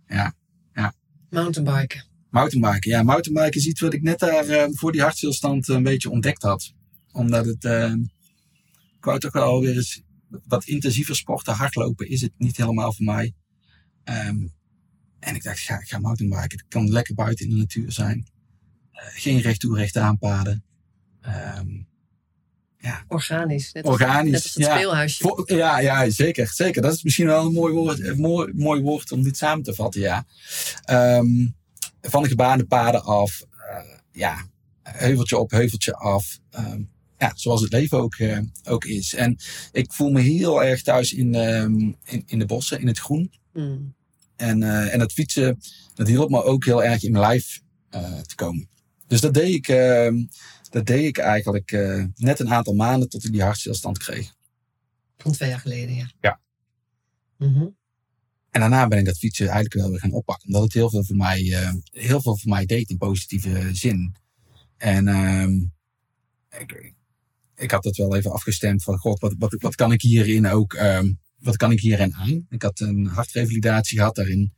[0.07, 0.35] Ja.
[0.75, 0.95] Ja.
[1.31, 2.05] Mountainbiken.
[2.31, 2.91] Mountainbiken.
[2.91, 6.43] Ja, mountainbiken is iets wat ik net daar eh, voor die hartstilstand een beetje ontdekt
[6.43, 6.73] had.
[7.13, 7.93] Omdat het, uh,
[8.97, 10.03] ik wou toch wel weer eens
[10.47, 11.55] wat intensiever sporten.
[11.55, 13.35] Hardlopen is het niet helemaal voor mij.
[14.05, 14.53] Um,
[15.19, 16.59] en ik dacht, ga, ga mountainbiken.
[16.59, 18.27] Het kan lekker buiten in de natuur zijn.
[18.93, 20.65] Uh, geen recht toe, recht aanpaden.
[21.59, 21.87] Um,
[22.79, 23.05] ja.
[23.09, 23.73] Organisch.
[23.73, 24.33] Net Organisch.
[24.33, 24.75] Net als het ja.
[24.75, 25.43] speelhuisje.
[25.47, 26.83] ja, ja, zeker, zeker.
[26.83, 29.75] Dat is misschien wel een mooi woord, een mooi, mooi woord om dit samen te
[29.75, 30.25] vatten, ja.
[30.91, 31.57] Um,
[32.01, 33.43] van de gebaande paden af.
[33.53, 34.47] Uh, ja,
[34.83, 36.39] heuveltje op, heuveltje af.
[36.59, 39.15] Um, ja, zoals het leven ook, uh, ook is.
[39.15, 39.37] En
[39.73, 43.33] ik voel me heel erg thuis in, um, in, in de bossen, in het groen.
[43.53, 43.95] Mm.
[44.37, 45.59] En, uh, en dat fietsen,
[45.95, 47.63] dat hielp me ook heel erg in mijn lijf
[48.27, 48.69] te komen.
[49.07, 49.67] Dus dat deed ik
[50.71, 51.71] dat deed ik eigenlijk
[52.15, 54.35] net een aantal maanden tot ik die hartstilstand kreeg.
[55.17, 56.11] Van twee jaar geleden, ja.
[56.21, 56.41] Ja.
[57.37, 57.77] Mm -hmm.
[58.51, 60.47] En daarna ben ik dat fietsen eigenlijk wel weer gaan oppakken.
[60.47, 61.41] Omdat het heel veel voor mij,
[61.91, 64.15] heel veel voor mij deed in positieve zin.
[64.77, 66.95] En uh, ik,
[67.59, 70.73] ik had het wel even afgestemd van, god, wat, wat, wat kan ik hierin ook,
[70.73, 72.47] um, wat kan ik hierin aan?
[72.49, 74.53] Ik had een hartrevalidatie gehad, daarin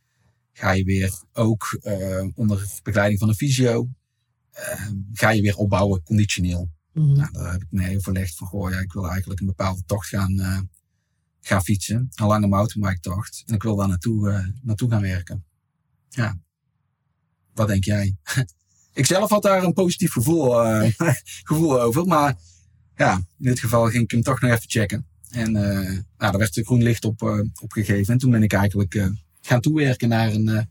[0.52, 3.88] ga je weer ook uh, onder begeleiding van een fysio
[4.58, 6.70] uh, ga je weer opbouwen conditioneel.
[6.92, 7.12] Mm.
[7.12, 10.08] Nou, daar heb ik mee overlegd van, goh, ja, ik wil eigenlijk een bepaalde tocht
[10.08, 10.58] gaan, uh,
[11.40, 12.08] gaan fietsen.
[12.14, 13.42] Een lange mountainbike tocht.
[13.46, 15.44] En ik wil daar naartoe, uh, naartoe gaan werken.
[16.08, 16.38] Ja.
[17.54, 18.16] Wat denk jij?
[18.92, 20.50] ik zelf had daar een positief gevoel,
[21.48, 22.06] gevoel over.
[22.06, 22.36] Maar
[23.00, 25.06] ja, in dit geval ging ik hem toch nog even checken.
[25.30, 28.12] En nou, daar werd er groen licht op, opgegeven.
[28.12, 29.10] En toen ben ik eigenlijk
[29.40, 30.68] gaan toewerken naar een,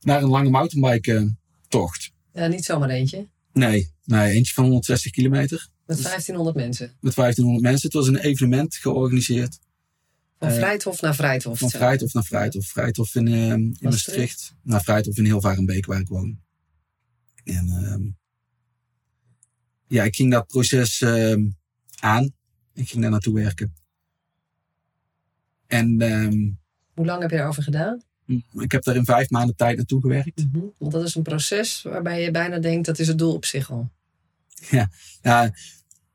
[0.00, 1.34] naar een lange mountainbike
[1.68, 2.12] tocht.
[2.32, 3.26] Ja, niet zomaar eentje.
[3.52, 5.68] Nee, nee eentje van 160 kilometer.
[5.86, 6.86] Met 1500 mensen.
[7.00, 7.88] Met 1500 mensen.
[7.88, 9.58] Het was een evenement georganiseerd.
[10.38, 11.58] Van Vrijthof naar Vrijthof.
[11.58, 12.66] Van Vrijthof naar Vrijthof.
[12.66, 14.54] Vrijthof in, uh, in Maastricht.
[14.62, 16.38] Naar Vrijthof in Hilvarenbeek waar ik woon.
[17.44, 18.12] En uh,
[19.88, 21.36] ja, ik ging dat proces uh,
[21.98, 22.32] aan.
[22.74, 23.74] Ik ging daar naartoe werken.
[25.66, 26.50] En ehm,
[26.94, 28.02] hoe lang heb je erover gedaan?
[28.58, 30.44] Ik heb daar in vijf maanden tijd naartoe gewerkt.
[30.44, 30.72] Mm -hmm.
[30.78, 33.70] Want dat is een proces waarbij je bijna denkt dat is het doel op zich
[33.70, 33.90] al.
[35.22, 35.52] Ja,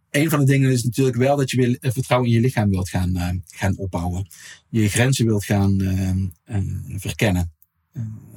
[0.09, 2.89] een van de dingen is natuurlijk wel dat je weer vertrouwen in je lichaam wilt
[2.89, 4.27] gaan, uh, gaan opbouwen.
[4.69, 7.53] Je grenzen wilt gaan uh, verkennen.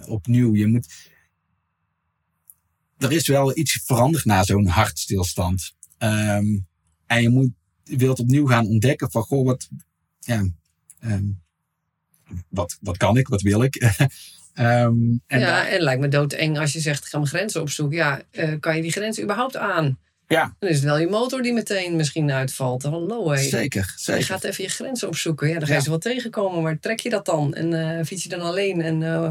[0.06, 0.86] opnieuw, je moet.
[2.98, 5.72] Er is wel iets veranderd na zo'n hartstilstand.
[5.98, 6.66] Um,
[7.06, 7.50] en je moet,
[7.84, 9.68] wilt opnieuw gaan ontdekken van, goh, wat.
[10.20, 10.46] Ja,
[11.04, 11.42] um,
[12.48, 13.82] wat, wat kan ik, wat wil ik?
[14.54, 17.96] um, en ja, en lijkt me doodeng als je zegt, ik ga mijn grenzen opzoeken.
[17.96, 19.98] Ja, uh, kan je die grenzen überhaupt aan?
[20.28, 20.56] Ja.
[20.58, 22.82] Dan is het wel je motor die meteen misschien uitvalt.
[22.82, 23.42] Hallo hé.
[23.42, 24.20] Zeker, zeker.
[24.20, 25.48] Je gaat even je grenzen opzoeken.
[25.48, 26.62] Ja, dan ga je ze wel tegenkomen.
[26.62, 27.54] Maar trek je dat dan?
[27.54, 28.82] En uh, fiets je dan alleen?
[28.82, 29.30] En uh,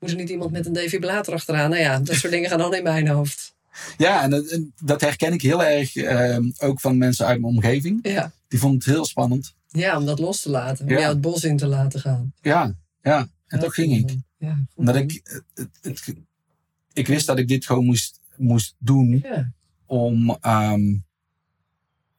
[0.00, 1.70] moet er niet iemand met een defibrillator achteraan?
[1.70, 3.56] Nou ja, dat soort dingen gaan dan in mijn hoofd.
[3.96, 7.98] Ja, en dat, dat herken ik heel erg uh, ook van mensen uit mijn omgeving.
[8.02, 8.32] Ja.
[8.48, 9.54] Die vonden het heel spannend.
[9.68, 10.84] Ja, om dat los te laten.
[10.84, 10.98] Om ja.
[10.98, 12.32] jou het bos in te laten gaan.
[12.40, 13.28] Ja, ja.
[13.46, 14.16] En toch ging ik.
[14.38, 15.20] Ja, Omdat ik,
[15.54, 16.14] het, het,
[16.92, 19.26] ik wist dat ik dit gewoon moest, moest doen.
[19.86, 21.04] Om, um,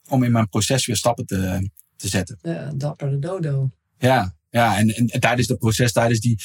[0.07, 2.37] om in mijn proces weer stappen te, te zetten.
[2.41, 3.69] Ja, dapper de dodo.
[3.97, 6.39] Ja, ja en, en, en tijdens het proces, tijdens die,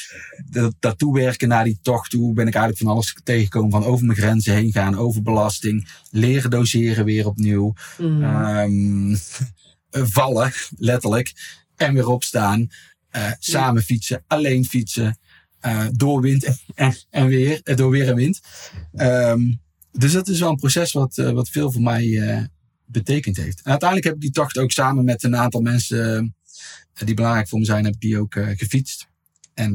[0.51, 3.71] dat, dat toewerken naar die tocht toe, ben ik eigenlijk van alles tegengekomen.
[3.71, 7.75] Van over mijn grenzen heen gaan, over belasting, leren doseren weer opnieuw.
[7.99, 8.25] Mm.
[8.25, 9.17] Um,
[10.17, 11.33] vallen, letterlijk.
[11.77, 12.69] En weer opstaan.
[13.17, 15.19] Uh, samen fietsen, alleen fietsen.
[15.67, 18.41] Uh, door wind en, en weer, uh, door weer en wind.
[18.95, 19.61] Um,
[19.93, 22.49] dus dat is wel een proces wat, wat veel voor mij
[22.87, 23.61] betekend heeft.
[23.63, 26.35] En uiteindelijk heb ik die tocht ook samen met een aantal mensen
[27.05, 29.09] die belangrijk voor me zijn, heb ik die ook gefietst.
[29.55, 29.75] En,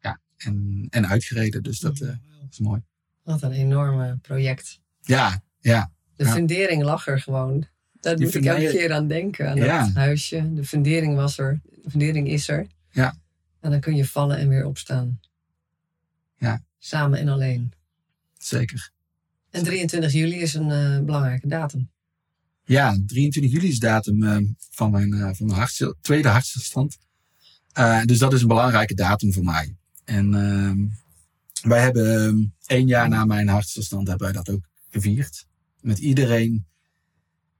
[0.00, 1.62] ja, en, en uitgereden.
[1.62, 2.00] Dus dat
[2.50, 2.82] is mooi.
[3.22, 4.80] Wat een enorme project.
[5.00, 5.92] Ja, ja.
[6.16, 7.66] De fundering lag er gewoon.
[8.00, 9.84] Daar moet ik elke keer aan denken, aan ja.
[9.84, 10.54] dat huisje.
[10.54, 12.66] De fundering was er, de fundering is er.
[12.90, 13.14] Ja.
[13.60, 15.20] En dan kun je vallen en weer opstaan.
[16.36, 16.62] Ja.
[16.78, 17.72] Samen en alleen.
[18.38, 18.90] Zeker.
[19.50, 21.90] En 23 juli is een uh, belangrijke datum.
[22.64, 24.36] Ja, 23 juli is de datum uh,
[24.70, 26.98] van mijn, uh, van mijn hartstil, tweede hartstilstand.
[28.04, 29.76] dus dat is een belangrijke datum voor mij.
[30.04, 30.86] En ehm,
[31.68, 35.46] wij hebben ehm, één jaar na mijn hartstilstand hebben wij dat ook gevierd.
[35.80, 36.66] Met iedereen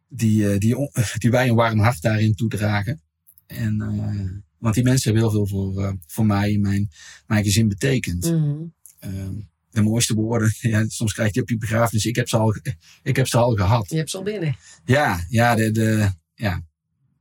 [0.09, 3.01] die, die, die wij een warm hart daarin toedragen.
[3.47, 6.91] En, uh, want die mensen hebben heel veel voor, uh, voor mij en mijn,
[7.27, 8.31] mijn gezin betekend.
[8.31, 9.49] Mm -hmm.
[9.75, 12.07] De mooiste woorden, ja, soms krijg je op je begrafenis.
[12.07, 12.55] Ik heb ze al,
[13.03, 13.91] ik heb ze al gehad.
[13.91, 14.57] Je hebt ze al binnen.
[14.85, 16.63] Ja, ja, de, de, ja,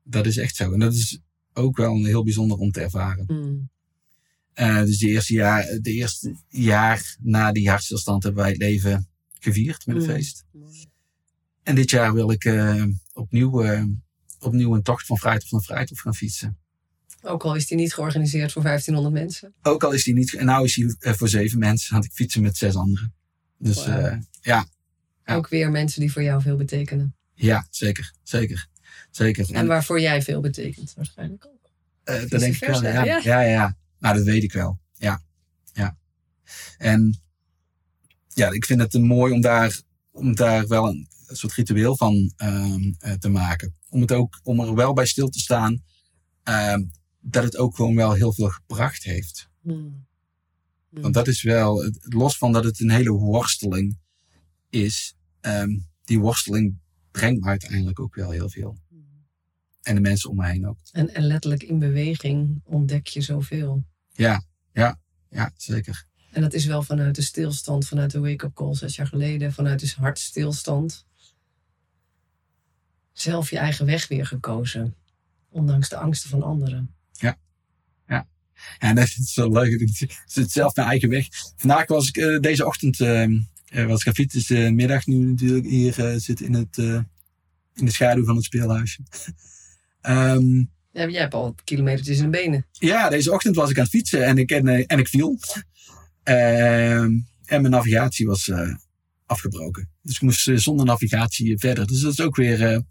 [0.03, 0.71] dat is echt zo.
[0.73, 1.19] En dat is
[1.53, 3.25] ook wel heel bijzonder om te ervaren.
[3.27, 3.69] Mm.
[4.85, 9.07] dus de eerste, jaar, de eerste jaar na die hartstilstand hebben wij het leven
[9.39, 10.07] gevierd met een Mm.
[10.07, 10.45] feest.
[11.63, 13.83] en dit jaar wil ik uh, opnieuw, uh,
[14.39, 16.57] opnieuw een tocht van Vrijthof naar Vrijthof gaan fietsen.
[17.25, 19.53] Ook al is die niet georganiseerd voor 1500 mensen?
[19.61, 22.41] Ook al is die niet, en nou is die voor zeven mensen, want ik fietsen
[22.41, 23.13] met zes anderen.
[23.57, 24.21] Dus wow.
[24.41, 24.67] ja.
[25.25, 27.15] Ook weer mensen die voor jou veel betekenen.
[27.33, 28.13] Ja, zeker.
[28.23, 28.67] Zeker.
[29.11, 29.49] zeker.
[29.49, 31.69] En, en waarvoor jij veel betekent waarschijnlijk ook.
[32.29, 33.03] dat denk ik wel, ja.
[33.03, 33.19] ja.
[33.23, 33.77] Ja, ja.
[33.99, 34.79] Nou, dat weet ik wel.
[34.93, 35.21] Ja.
[35.73, 35.97] Ja.
[36.77, 37.21] En
[38.27, 39.81] ja, ik vind het mooi om daar,
[40.11, 43.75] om daar wel een, soort ritueel van um, te maken.
[43.89, 45.83] Om, het ook, om er wel bij stil te staan
[46.43, 46.91] um,
[47.23, 49.49] dat het ook gewoon wel heel veel gebracht heeft.
[49.61, 50.05] Hmm.
[50.89, 51.01] Hmm.
[51.01, 53.97] Want dat is wel, los van dat het een hele worsteling
[54.69, 56.77] is, um, die worsteling
[57.11, 58.77] brengt me uiteindelijk ook wel heel veel.
[58.89, 59.05] Hmm.
[59.81, 60.77] En de mensen om me heen ook.
[60.91, 63.83] En, en letterlijk in beweging ontdek je zoveel.
[64.11, 66.05] Ja, ja, ja, zeker.
[66.31, 69.79] En dat is wel vanuit de stilstand, vanuit de wake-up call zes jaar geleden, vanuit
[69.79, 71.05] de hartstilstand.
[73.11, 74.95] Zelf je eigen weg weer gekozen,
[75.49, 76.95] ondanks de angsten van anderen.
[77.19, 77.37] Ja,
[78.07, 78.27] ja.
[78.79, 79.81] En dat is zo leuk.
[79.81, 81.27] Ik zit zelf mijn eigen weg.
[81.57, 83.27] Vandaag was ik uh, deze ochtend uh,
[83.71, 84.41] was ik gaan fietsen.
[84.47, 86.77] Dus middag nu natuurlijk hier uh, zit in, het,
[87.73, 89.01] in de schaduw van het speelhuisje.
[90.01, 92.65] um, ja, jij hebt al kilometertjes in de benen.
[92.71, 95.39] Ja, deze ochtend was ik aan het fietsen en ik, en, en ik viel.
[96.23, 97.11] Ehm,
[97.45, 98.51] en mijn navigatie was
[99.25, 99.89] afgebroken.
[100.01, 101.87] Dus ik moest zonder navigatie verder.
[101.87, 102.83] Dus dat is ook weer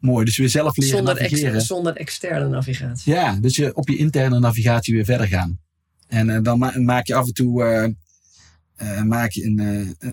[0.00, 0.24] mooi.
[0.24, 1.54] Dus weer zelf leren zonder navigeren.
[1.54, 3.12] Ex zonder externe navigatie.
[3.12, 5.60] Ja, dus je op je interne navigatie weer verder gaan.
[6.06, 7.94] En dan ma maak je af en toe
[9.04, 9.58] maak je een,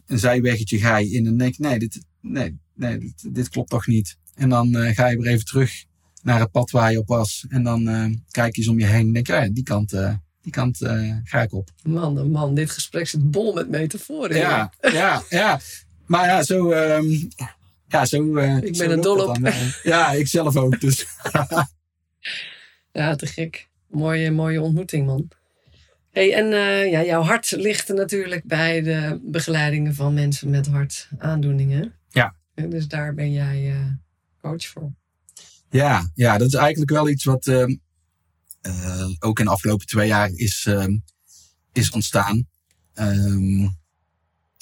[0.05, 3.87] een zijweggetje ga je in en denk nee, dit, nee, nee dit, dit klopt toch
[3.87, 4.17] niet.
[4.35, 5.85] En dan ga je weer even terug
[6.23, 7.45] naar het pad waar je op was.
[7.49, 7.83] En dan
[8.31, 9.89] kijk je eens om je heen en denk je, ja, die kant
[10.41, 10.77] die kant
[11.23, 11.69] ga ik op.
[11.83, 14.37] Man, oh man, dit gesprek zit bol met metaforen.
[14.37, 15.59] Ja, ja, ja.
[16.05, 16.71] Maar ja, zo.
[16.71, 17.27] Um,
[17.87, 19.37] ja, zo uh, ik ben er dol op.
[19.37, 20.79] Uh, ja, ik zelf ook.
[20.79, 21.05] Dus.
[22.91, 23.67] ja, te gek.
[23.87, 25.27] Mooie, mooie ontmoeting, man.
[26.11, 26.47] Hey, en
[26.89, 31.93] ja, jouw hart ligt natuurlijk bij de begeleidingen van mensen met hartaandoeningen.
[32.09, 32.35] Ja.
[32.53, 33.73] En dus daar ben jij
[34.41, 34.91] coach voor.
[35.69, 37.75] Ja, ja, dat is eigenlijk wel iets wat ehm,
[38.61, 40.87] uh, ook in de afgelopen twee jaar is, uh,
[41.73, 42.47] is ontstaan.
[42.93, 43.77] Um,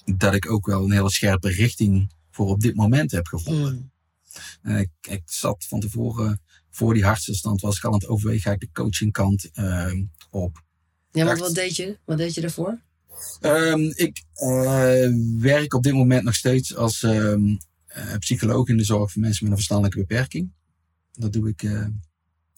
[0.06, 3.92] dat ik ook wel een hele scherpe richting voor op dit moment heb gevonden.
[4.62, 4.76] Mm.
[4.78, 8.52] ik, ik, zat van tevoren, voor die hartstilstand, was ik al aan het overwegen, ga
[8.52, 9.94] ik de coachingkant uh,
[10.30, 10.64] op.
[11.12, 11.98] Ja, maar wat deed je?
[12.06, 12.82] Wat deed je daarvoor?
[13.42, 17.58] Um, ik uh, werk op dit moment nog steeds als um,
[18.20, 20.52] psycholoog in de zorg voor mensen met een verstandelijke beperking.
[21.12, 21.62] Dat doe ik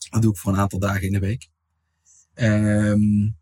[0.10, 1.48] dat doe ik voor een aantal dagen in de week.
[2.36, 3.38] Um,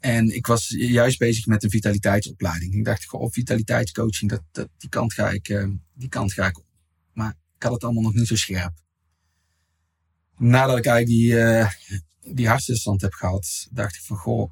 [0.00, 2.74] en ik was juist bezig met een vitaliteitsopleiding.
[2.74, 6.58] Ik dacht, goh, vitaliteitscoaching, dat, dat, die, kant ga ik, uh, die kant ga ik
[6.58, 6.66] op.
[7.12, 8.72] Maar ik had het allemaal nog niet zo scherp.
[10.36, 11.70] Nadat ik eigenlijk die, uh,
[12.34, 14.50] die hartstilstand heb gehad, dacht ik van, goh,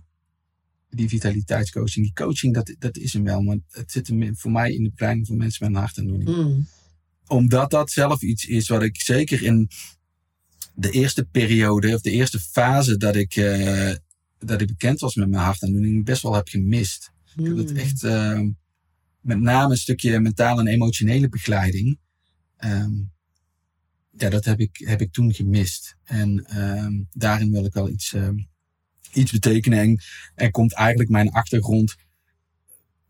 [0.90, 3.42] die vitaliteitscoaching, die coaching, dat, dat is hem wel.
[3.42, 6.36] Maar het zit hem voor mij in de begeleiding van mensen met een hartaandoening.
[6.36, 6.66] Mm.
[7.26, 9.68] Omdat dat zelf iets is wat ik zeker in
[10.74, 13.94] de eerste periode, of de eerste fase dat ik, uh,
[14.46, 17.12] dat ik bekend was met mijn hartaandoening, best wel heb gemist.
[17.36, 17.78] Ik heb het hmm.
[17.78, 18.40] echt, uh,
[19.20, 21.98] met name een stukje mentale en emotionele begeleiding.
[22.58, 23.12] Um,
[24.10, 25.96] ja, dat heb ik, heb ik toen gemist.
[26.04, 28.48] En um, daarin wil ik wel iets, um,
[29.12, 29.78] iets betekenen.
[29.78, 30.00] En
[30.34, 31.94] er komt eigenlijk mijn achtergrond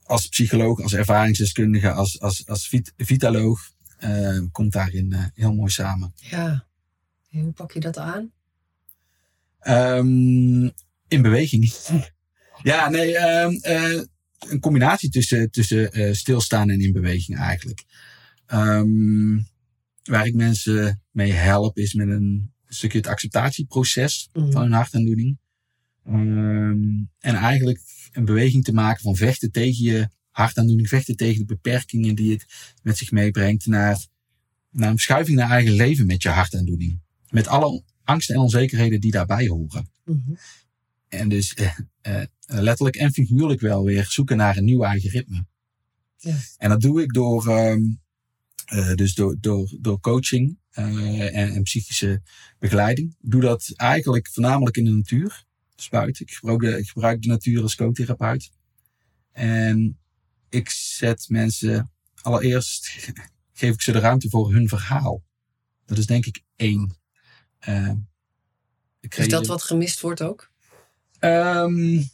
[0.02, 5.70] als psycholoog, als ervaringsdeskundige, als, als, als vit vitaloog, uh, komt daarin uh, heel mooi
[5.70, 6.12] samen.
[6.14, 6.66] Ja.
[7.28, 8.32] Hoe pak je dat aan?
[9.66, 10.72] Um,
[11.08, 11.72] in beweging.
[12.62, 14.02] ja, nee, um, uh,
[14.48, 17.84] een combinatie tussen, tussen uh, stilstaan en in beweging eigenlijk.
[18.52, 19.46] Um,
[20.02, 24.52] waar ik mensen mee help is met een stukje het acceptatieproces mm.
[24.52, 25.38] van hun hartaandoening.
[26.08, 27.80] Um, en eigenlijk
[28.12, 32.46] een beweging te maken van vechten tegen je hartaandoening, vechten tegen de beperkingen die het
[32.82, 34.06] met zich meebrengt, naar,
[34.70, 37.00] naar een verschuiving naar eigen leven met je hartaandoening.
[37.30, 39.90] Met alle angsten en onzekerheden die daarbij horen.
[40.04, 40.36] Mm
[41.08, 45.46] En dus eh, eh, letterlijk en figuurlijk wel weer zoeken naar een nieuw eigen ritme.
[46.16, 46.36] Ja.
[46.56, 48.00] En dat doe ik door, um,
[48.72, 52.22] uh, dus door, door, door coaching uh, en, en, psychische
[52.58, 53.16] begeleiding.
[53.20, 55.44] Ik doe dat eigenlijk voornamelijk in de natuur.
[55.74, 56.26] Dus buiten.
[56.26, 58.50] Ik gebruik de, ik gebruik de natuur als co-therapeut.
[59.32, 59.98] En
[60.48, 61.90] ik zet mensen
[62.22, 62.88] allereerst
[63.52, 65.22] geef ik ze de ruimte voor hun verhaal.
[65.84, 66.96] Dat is denk ik één.
[67.68, 67.92] Uh,
[69.00, 70.52] is dat wat gemist wordt ook?
[71.24, 72.08] Um,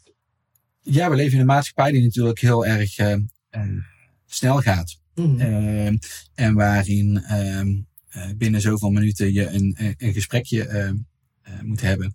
[0.80, 3.16] ja, we leven in een maatschappij die natuurlijk heel erg uh,
[3.50, 3.82] uh,
[4.26, 4.98] snel gaat.
[5.14, 5.40] Mhm.
[5.40, 5.96] Ehm,
[6.34, 10.96] en waarin ehm, eh, binnen zoveel minuten je een, een, een gesprekje ehm,
[11.42, 12.14] eh, moet hebben.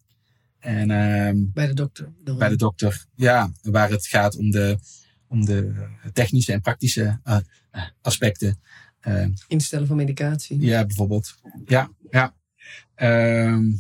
[0.60, 2.14] En ehm, Bij de dokter.
[2.38, 4.78] bij de dokter, ja, waar het gaat om de,
[5.28, 5.74] om de
[6.14, 7.38] technische en praktische eh,
[7.72, 8.60] eh, aspecten.
[9.00, 10.62] Ehm, Instellen van medicatie.
[10.62, 11.36] ja, bijvoorbeeld.
[11.66, 12.36] Ja, ja.
[12.96, 13.72] Ehm,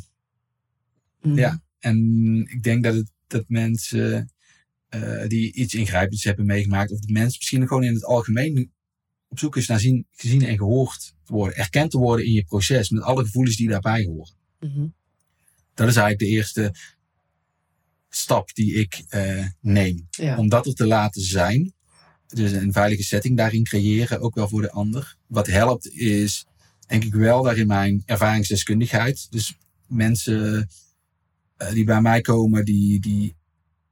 [1.21, 1.37] Mhm.
[1.37, 1.61] ja.
[1.85, 4.31] En ik denk dat, het, dat mensen
[4.89, 8.71] eh, die iets ingrijpends hebben meegemaakt, of de mensen misschien gewoon in het algemeen
[9.27, 12.43] op zoek is naar zien, gezien en gehoord te worden, erkend te worden in je
[12.43, 14.35] proces, met alle gevoelens die daarbij horen.
[14.59, 14.87] Mhm.
[15.73, 16.75] Dat is eigenlijk de eerste
[18.09, 20.07] stap die ik eh, neem.
[20.09, 20.37] Ja.
[20.37, 21.73] Om dat er te laten zijn.
[22.27, 25.17] Dus een veilige setting daarin creëren, ook wel voor de ander.
[25.27, 26.45] Wat helpt is,
[26.87, 29.27] denk ik wel, daarin mijn ervaringsdeskundigheid.
[29.31, 29.57] Dus
[29.87, 30.67] mensen
[31.57, 33.35] eh, die bij mij komen, die, die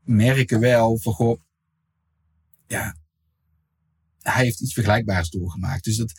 [0.04, 1.40] merken wel van, goh,
[2.68, 2.96] ja,
[4.22, 5.84] hij heeft iets vergelijkbaars doorgemaakt.
[5.84, 6.14] Dus dat,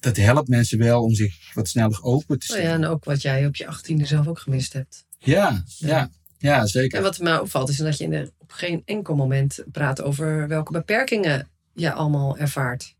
[0.00, 2.82] dat helpt mensen wel om zich wat sneller open te Oh ja, stellen.
[2.82, 5.06] en ook wat jij op je achttiende zelf ook gemist hebt.
[5.18, 6.98] Ja, ja, ja, zeker.
[6.98, 10.48] En wat mij opvalt is dat je in de, op geen enkel moment praat over
[10.48, 12.94] welke beperkingen je allemaal ervaart.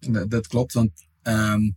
[0.00, 0.90] Dat, dat klopt, want
[1.22, 1.70] ehm,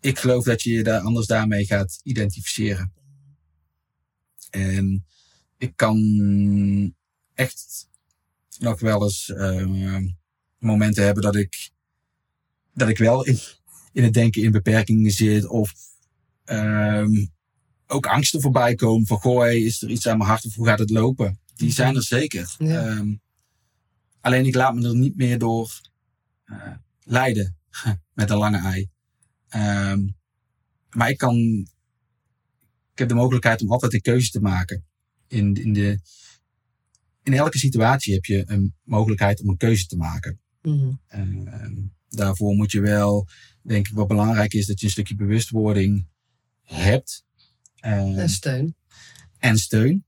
[0.00, 2.92] ik geloof dat je je daar anders daarmee gaat identificeren.
[4.50, 5.06] En
[5.58, 6.94] ik kan
[7.34, 7.88] echt
[8.58, 10.08] nog wel eens ehm,
[10.58, 11.70] momenten hebben dat ik,
[12.74, 13.38] dat ik wel in,
[13.92, 15.74] in het denken in beperkingen zit of
[16.44, 17.26] ehm,
[17.86, 20.66] ook angsten voorbij komen van goh, hey, is er iets aan mijn hart of hoe
[20.66, 21.40] gaat het lopen?
[21.54, 22.54] Die zijn er zeker.
[22.58, 22.86] Ja.
[22.86, 23.14] Ehm,
[24.20, 25.80] alleen ik laat me er niet meer door
[26.44, 26.72] eh,
[27.02, 27.56] leiden
[28.14, 28.90] met een lange ei.
[29.50, 30.06] Ehm,
[30.90, 31.36] maar ik kan,
[32.92, 34.84] ik heb de mogelijkheid om altijd een keuze te maken.
[35.26, 35.98] In, in, de,
[37.22, 40.40] in elke situatie heb je een mogelijkheid om een keuze te maken.
[40.62, 40.92] Mhm.
[41.06, 41.76] Ehm,
[42.08, 43.28] daarvoor moet je wel,
[43.62, 46.06] denk ik, wat belangrijk is, dat je een stukje bewustwording
[46.62, 47.24] hebt.
[47.76, 48.74] Ehm, En steun.
[49.38, 50.04] en steun.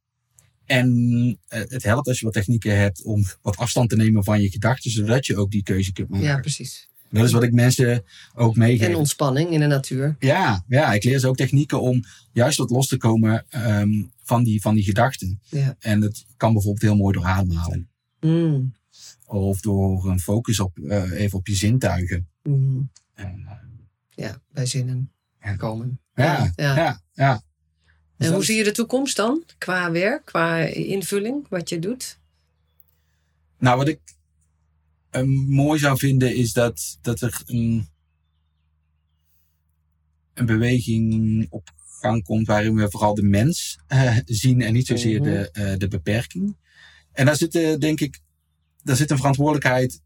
[0.64, 4.40] En eh, het helpt als je wat technieken hebt om wat afstand te nemen van
[4.40, 6.26] je gedachten, zodat je ook die keuze kunt maken.
[6.26, 6.88] Ja, precies.
[7.12, 8.04] Dat is wat ik mensen
[8.34, 8.88] ook meegeef.
[8.88, 10.16] En ontspanning in de natuur.
[10.18, 14.44] Ja, ja, ik leer ze ook technieken om juist wat los te komen ehm, van,
[14.44, 15.40] die, van die gedachten.
[15.48, 15.76] Ja.
[15.78, 17.88] En dat kan bijvoorbeeld heel mooi door ademhalen.
[18.20, 18.74] Mm.
[19.26, 22.28] Of door een focus op, eh, even op je zintuigen.
[22.42, 22.90] Mm.
[23.14, 23.52] En, eh,
[24.14, 25.56] Ja, bij zinnen Ja.
[25.56, 26.00] komen.
[26.14, 26.76] ja, Ja.
[26.76, 27.42] ja, ja.
[28.16, 29.44] Dus En hoe is- zie je de toekomst dan?
[29.58, 32.18] Qua werk, qua invulling, wat je doet?
[33.58, 34.00] Nou, wat ik
[35.46, 37.88] mooi zou vinden is dat, dat er een,
[40.34, 45.20] een beweging op gang komt waarin we vooral de mens eh, zien en niet zozeer
[45.20, 45.30] Mhm.
[45.30, 46.56] de, eh, de beperking.
[47.12, 48.20] En daar zit, eh, denk ik,
[48.82, 50.00] daar zit een verantwoordelijkheid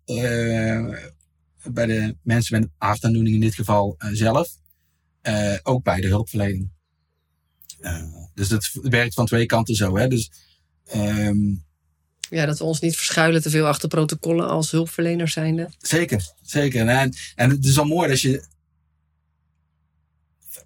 [1.72, 4.48] bij de mensen met een hartaandoening in dit geval zelf.
[5.62, 6.70] Ook bij de hulpverlening.
[8.34, 9.96] Dus dat werkt van twee kanten zo.
[9.96, 10.08] Hè?
[10.08, 10.30] Dus
[10.84, 11.54] ehm,
[12.30, 15.70] Ja, dat we ons niet verschuilen te veel achter protocollen als hulpverlener zijnde.
[15.78, 16.88] Zeker, zeker.
[16.88, 18.44] En, en het is al mooi dat je.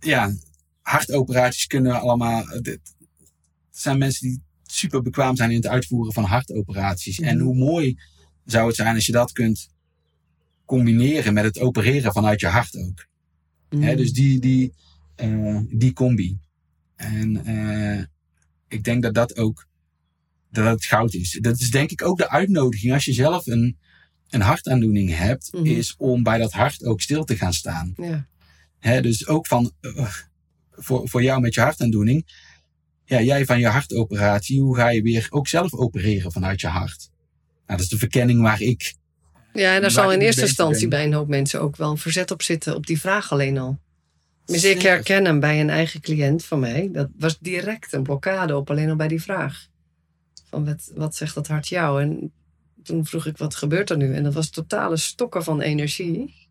[0.01, 0.33] Ja,
[0.81, 2.47] hartoperaties kunnen allemaal.
[2.49, 2.81] Het
[3.71, 7.21] zijn mensen die super bekwaam zijn in het uitvoeren van hartoperaties.
[7.21, 7.45] En Mhm.
[7.45, 7.99] hoe mooi
[8.45, 9.69] zou het zijn als je dat kunt
[10.65, 13.07] combineren met het opereren vanuit je hart ook.
[13.71, 13.83] Mm.
[13.83, 14.75] Hè, dus die, die,
[15.15, 16.39] eh, die combi.
[16.97, 18.05] En eh,
[18.69, 19.67] ik denk dat dat ook
[20.51, 21.39] dat het goud is.
[21.41, 23.77] Dat is denk ik ook de uitnodiging als je zelf een,
[24.29, 25.67] een hartaandoening hebt, Mhm.
[25.67, 27.93] is om bij dat hart ook stil te gaan staan.
[27.97, 28.27] Ja.
[28.79, 30.13] Hè, dus ook van, eh,
[30.71, 32.27] voor, voor jou met je hartaandoening,
[33.05, 37.11] ja, jij van je hartoperatie, hoe ga je weer ook zelf opereren vanuit je hart?
[37.67, 38.95] Nou, dat is de verkenning waar ik
[39.53, 40.89] ja, en daar zal in eerste instantie ben.
[40.89, 43.79] bij een hoop mensen ook wel een verzet op zitten op die vraag alleen al.
[44.45, 44.91] Dus ik Zeker.
[44.91, 46.89] herken hem bij een eigen cliënt van mij.
[46.93, 49.67] Dat was direct een blokkade op alleen al bij die vraag.
[50.51, 52.03] Van wat, wat zegt dat hart jou?
[52.03, 52.33] En
[52.83, 54.15] toen vroeg ik, wat gebeurt er nu?
[54.15, 56.49] En dat was totale stokken van energie.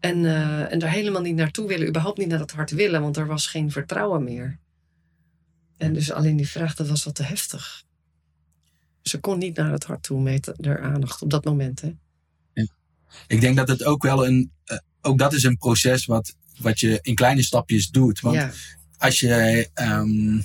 [0.00, 1.88] En, eh, en daar helemaal niet naartoe willen.
[1.88, 3.00] Überhaupt niet naar dat hart willen.
[3.00, 4.58] Want er was geen vertrouwen meer.
[5.76, 7.84] En dus alleen die vraag, dat was wat te heftig.
[9.02, 11.80] Ze kon niet naar het hart toe met haar aandacht op dat moment.
[11.80, 11.94] Hè?
[13.26, 16.80] Ik denk dat het ook wel een, eh, ook dat is een proces wat, wat
[16.80, 18.20] je in kleine stapjes doet.
[18.20, 18.50] Want ja.
[18.98, 20.40] als je, ehm,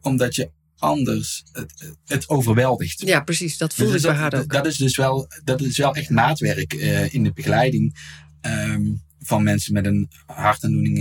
[0.00, 3.00] omdat je anders het, het overweldigt.
[3.00, 3.58] ja, precies.
[3.58, 4.52] Dat Dus ik bij haar dat, ook.
[4.52, 7.96] dat is dus wel, dat is wel echt maatwerk eh, in de begeleiding
[8.40, 10.98] ehm, van mensen met een hartaandoening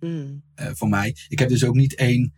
[0.00, 0.42] Mm.
[0.54, 1.16] eh, voor mij.
[1.28, 2.34] Ik heb dus ook niet één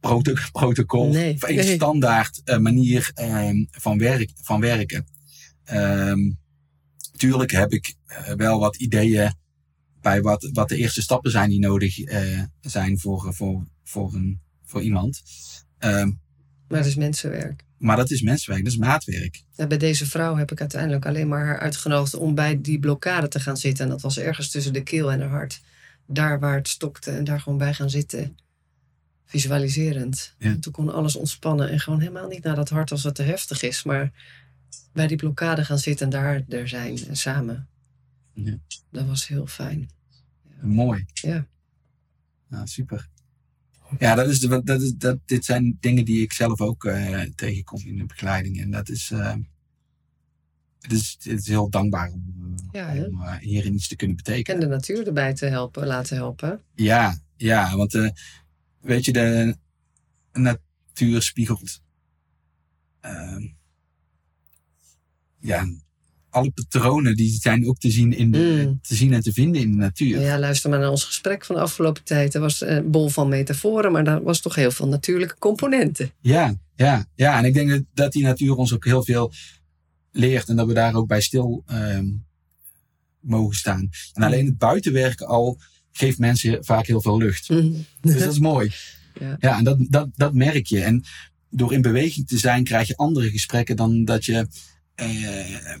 [0.00, 1.34] proto protocol Nee.
[1.34, 1.74] of één Nee.
[1.74, 5.06] standaard manier ehm, van, werk, van werken.
[5.64, 6.30] Ehm,
[7.16, 7.94] tuurlijk heb ik
[8.36, 9.34] wel wat ideeën
[10.00, 11.96] bij wat, wat de eerste stappen zijn die nodig
[12.60, 15.22] zijn voor, voor, voor, een, voor iemand.
[15.82, 16.10] Ehm,
[16.68, 17.64] Maar het is mensenwerk.
[17.78, 19.42] maar dat is menswerk, dat is maatwerk.
[19.56, 23.28] Ja, bij deze vrouw heb ik uiteindelijk alleen maar haar uitgenodigd om bij die blokkade
[23.28, 23.84] te gaan zitten.
[23.84, 25.60] En dat was ergens tussen de keel en haar hart.
[26.06, 28.36] Daar waar het stokte en daar gewoon bij gaan zitten.
[29.24, 30.34] Visualiserend.
[30.38, 30.48] Ja.
[30.50, 33.22] En toen kon alles ontspannen en gewoon helemaal niet naar dat hart als het te
[33.22, 33.82] heftig is.
[33.82, 34.12] Maar
[34.92, 37.68] bij die blokkade gaan zitten en daar er zijn en samen.
[38.32, 38.56] Ja.
[38.90, 39.90] Dat was heel fijn.
[40.60, 41.04] Mooi.
[41.12, 41.46] Ja.
[42.50, 43.08] Ja, super.
[43.98, 47.20] Ja, dat is de, dat is, dat, dit zijn dingen die ik zelf ook eh,
[47.20, 48.60] tegenkom in de begeleiding.
[48.60, 49.34] En dat is, eh,
[50.80, 54.60] het is, het is heel dankbaar om, eh, Ja, om hierin iets te kunnen betekenen.
[54.62, 56.60] En de natuur erbij te helpen, laten helpen.
[56.74, 58.12] Ja, ja, want
[58.80, 59.56] weet je, de
[60.32, 61.80] natuur spiegelt.
[63.00, 63.46] ehm,
[65.38, 65.66] ja,
[66.32, 68.78] alle patronen die zijn ook te zien, in de, Mm.
[68.82, 70.20] te zien en te vinden in de natuur.
[70.20, 72.34] Ja, luister maar naar ons gesprek van de afgelopen tijd.
[72.34, 76.10] Er was een bol van metaforen, maar daar was toch heel veel natuurlijke componenten.
[76.20, 77.38] Ja, ja, ja.
[77.38, 79.32] En ik denk dat, die natuur ons ook heel veel
[80.12, 82.06] leert en dat we daar ook bij stil ehm,
[83.20, 83.90] mogen staan.
[84.12, 85.58] En alleen het buitenwerken al
[85.92, 87.48] geeft mensen vaak heel veel lucht.
[88.00, 88.70] Dus dat is mooi.
[89.20, 89.36] Ja.
[89.40, 90.80] Ja, en dat, dat, dat merk je.
[90.82, 91.04] En
[91.50, 94.46] door in beweging te zijn, krijg je andere gesprekken dan dat je
[94.94, 95.76] eh,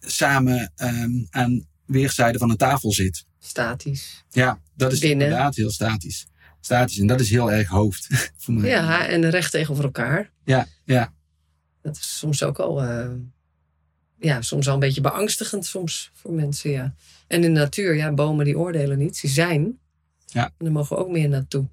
[0.00, 3.24] samen ehm, aan weerszijden van een tafel zit.
[3.38, 4.24] Statisch.
[4.30, 5.26] Ja, dat is Binnen.
[5.26, 6.26] inderdaad heel statisch.
[6.60, 6.98] Statisch.
[6.98, 8.06] En dat is heel erg hoofd.
[8.42, 8.70] voor mij.
[8.70, 10.30] Ja, en recht tegenover elkaar.
[10.44, 11.12] ja, ja.
[11.82, 13.08] Dat is soms ook al, eh,
[14.18, 16.94] ja, soms al een beetje beangstigend soms voor mensen, ja.
[17.26, 19.78] En in de natuur, ja, bomen die oordelen niet, ze zijn.
[20.26, 20.44] Ja.
[20.44, 21.68] En daar mogen we ook meer naartoe.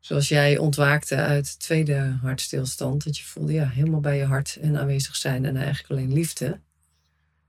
[0.00, 4.78] Zoals jij ontwaakte uit tweede hartstilstand, dat je voelde, ja, helemaal bij je hart en
[4.78, 6.60] aanwezig zijn en eigenlijk alleen liefde.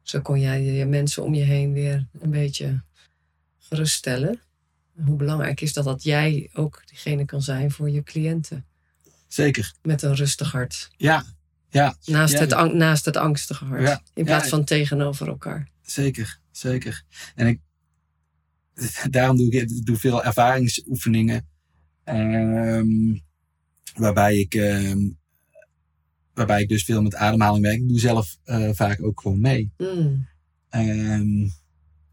[0.06, 2.84] Zo kon jij je mensen om je heen weer een beetje
[3.60, 4.40] geruststellen.
[5.06, 8.66] Hoe belangrijk is dat dat jij ook diegene kan zijn voor je cliënten.
[9.28, 9.74] Zeker.
[9.82, 10.90] Met een rustig hart.
[10.98, 11.26] Ja,
[11.70, 11.96] ja.
[12.06, 12.56] Naast, Ja, het, ja.
[12.56, 13.82] ang- naast het angstige hart.
[13.82, 15.70] Ja, In plaats van tegenover elkaar.
[15.82, 17.04] Zeker, zeker.
[17.36, 17.60] En ik,
[19.10, 21.48] daarom doe ik, ik doe veel ervaringsoefeningen.
[22.04, 23.18] ehm,
[23.96, 25.10] waarbij ik, ehm,
[26.36, 27.80] waarbij ik dus veel met ademhaling werk.
[27.80, 29.72] Ik doe zelf eh, vaak ook gewoon mee.
[29.78, 30.28] Mm,
[30.70, 31.42] Ehm,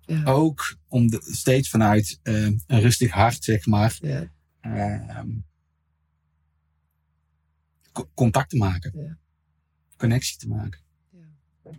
[0.00, 4.30] ja, ook om de, steeds vanuit eh, een rustig hart, zeg maar, ja.
[4.60, 5.28] ehm,
[7.92, 8.92] co- contact te maken.
[8.94, 9.18] Ja.
[9.96, 10.80] Connectie te maken.
[11.10, 11.70] Ja.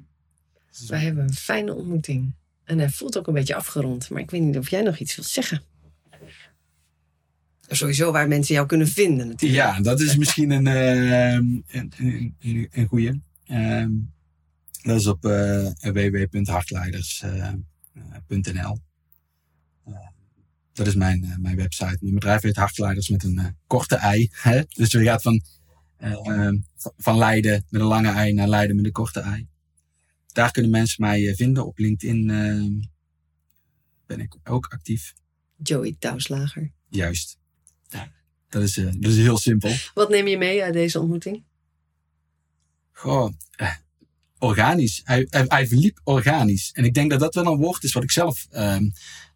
[0.87, 2.33] Wij hebben een fijne ontmoeting.
[2.63, 4.09] En hij voelt ook een beetje afgerond.
[4.09, 5.61] Maar ik weet niet of jij nog iets wilt zeggen.
[7.67, 9.61] Sowieso waar mensen jou kunnen vinden natuurlijk.
[9.61, 12.35] Ja, dat is misschien een, ehm, een, een,
[12.71, 13.21] een, goeie.
[13.45, 13.91] Ehm,
[14.83, 18.77] dat is op eh www.hartleiders.nl.
[19.85, 19.93] Eh,
[20.73, 21.97] dat is mijn, eh, mijn website.
[21.99, 24.29] Mijn bedrijf heet Hartleiders met een eh, korte ei.
[24.31, 24.61] Hè?
[24.67, 25.41] Dus je gaat van,
[25.97, 29.47] eh, ehm, van- van Leiden met een lange ei naar Leiden met een korte ei.
[30.31, 31.65] Daar kunnen mensen mij eh, vinden.
[31.65, 32.25] Op LinkedIn
[34.05, 35.13] ben ik ook actief.
[35.63, 36.71] Joey Touwslager.
[36.89, 37.37] Juist.
[37.93, 38.11] Ja,
[38.49, 39.71] dat, is, eh, dat is heel simpel.
[39.93, 41.43] Wat neem je mee uit deze ontmoeting?
[42.91, 43.75] Goh, eh,
[44.37, 45.01] organisch.
[45.03, 46.71] Hij, hij, hij verliep organisch.
[46.71, 48.89] En ik denk dat dat wel een woord is wat ik zelf ehm,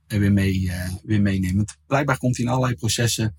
[0.08, 1.56] er weer, mee, eh, weer meeneem.
[1.56, 3.36] Want blijkbaar komt hij in allerlei processen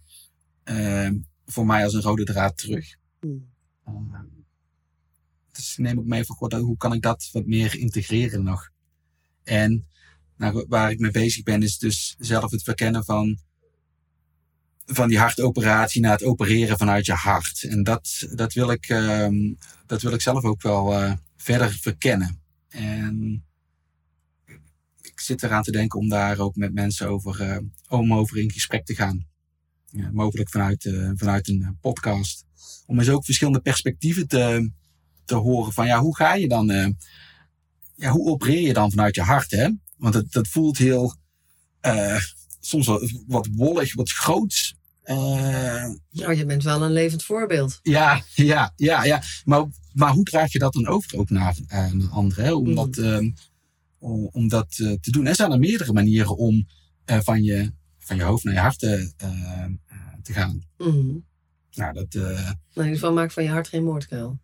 [0.64, 1.16] ehm,
[1.47, 2.97] voor mij als een rode draad terug.
[3.21, 3.51] Hmm.
[3.87, 4.25] Ehm,
[5.53, 8.45] dus ik neem ook mee van, goh, dat- hoe kan ik dat wat meer integreren
[8.45, 8.71] nog?
[9.43, 9.87] En
[10.37, 13.39] nou, waar ik mee bezig ben is dus zelf het verkennen van
[14.91, 17.62] van die hartoperatie naar het opereren vanuit je hart.
[17.62, 19.53] En dat, dat, wil, ik, ehm,
[19.86, 22.41] dat wil ik zelf ook wel eh, verder verkennen.
[22.68, 23.45] En
[25.01, 27.59] ik zit eraan te denken om daar ook met mensen over, eh,
[27.89, 29.26] om over in gesprek te gaan.
[29.91, 32.45] Ja, mogelijk vanuit, eh, vanuit een podcast.
[32.86, 34.70] Om eens ook verschillende perspectieven te,
[35.24, 36.66] te horen van ja, hoe ga je dan,
[37.95, 39.68] ja, hoe opereer je dan vanuit je hart hè?
[39.97, 41.14] Want het, dat voelt heel,
[42.61, 42.86] soms
[43.26, 44.78] wat wollig, wat groots.
[45.15, 47.79] Nou, je bent wel een levend voorbeeld.
[47.83, 49.23] ja, ja, ja, ja.
[49.45, 52.45] Maar, maar hoe draag je dat dan over ook naar, eh, naar anderen?
[52.45, 52.53] Hè?
[52.53, 52.75] Om, Mm.
[52.75, 53.31] dat, ehm,
[53.99, 55.27] om, om dat eh, te doen.
[55.27, 56.67] Er zijn er meerdere manieren om
[57.05, 59.69] van, je, van je hoofd naar je hart te, eh, eh,
[60.23, 60.63] te gaan.
[60.79, 61.17] Mhm.
[61.75, 64.39] Nou, dat, Nou, in ieder geval maak van je hart geen moordkuil.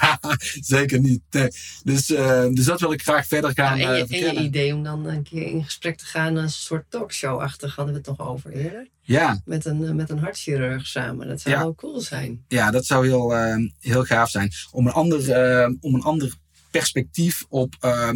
[0.60, 1.20] Zeker niet.
[1.30, 1.48] Nee.
[1.84, 4.74] Dus, uh, dus dat wil ik graag verder gaan nou, en, je, en je idee
[4.74, 8.28] om dan een keer in gesprek te gaan, een soort talkshow-achtig, hadden we het nog
[8.28, 8.88] over eerder.
[9.00, 9.40] Ja.
[9.44, 11.28] Met een, uh, met een hartchirurg samen.
[11.28, 11.60] Dat zou Ja.
[11.60, 12.44] wel cool zijn.
[12.48, 14.50] Ja, dat zou heel, uh, heel gaaf zijn.
[14.70, 15.20] Om een ander,
[15.64, 16.34] uh, om een ander
[16.70, 18.10] perspectief op, uh,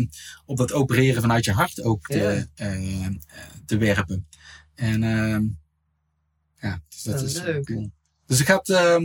[0.44, 2.46] op dat opereren vanuit je hart ook te,
[3.66, 4.26] te werpen.
[4.74, 5.38] En uh,
[6.60, 7.64] ja, dus dat Wel is leuk.
[7.64, 7.90] cool.
[8.26, 8.96] Dus ik had, uh,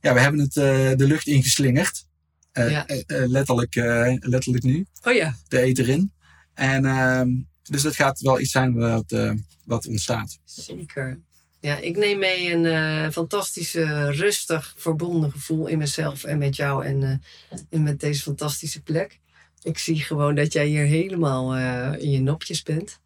[0.00, 0.52] ja, we hebben het
[0.98, 2.06] de lucht ingeslingerd.
[2.54, 2.86] Uh, Ja.
[3.06, 3.74] letterlijk,
[4.20, 5.36] letterlijk nu, Oh ja.
[5.48, 6.12] de eter in.
[6.54, 7.22] En uh,
[7.62, 9.14] dus dat gaat wel iets zijn wat,
[9.64, 10.38] wat ontstaat.
[10.44, 11.20] Zeker.
[11.60, 16.84] Ja, ik neem mee een uh, fantastische, rustig, verbonden gevoel in mezelf en met jou
[16.84, 19.20] en, uh, en met deze fantastische plek.
[19.62, 23.00] Ik zie gewoon dat jij hier helemaal uh, in je nopjes bent.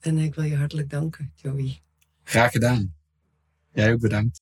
[0.00, 1.80] En ik wil je hartelijk danken, Joey.
[2.24, 2.94] Graag gedaan.
[3.72, 4.40] Jij ook bedankt.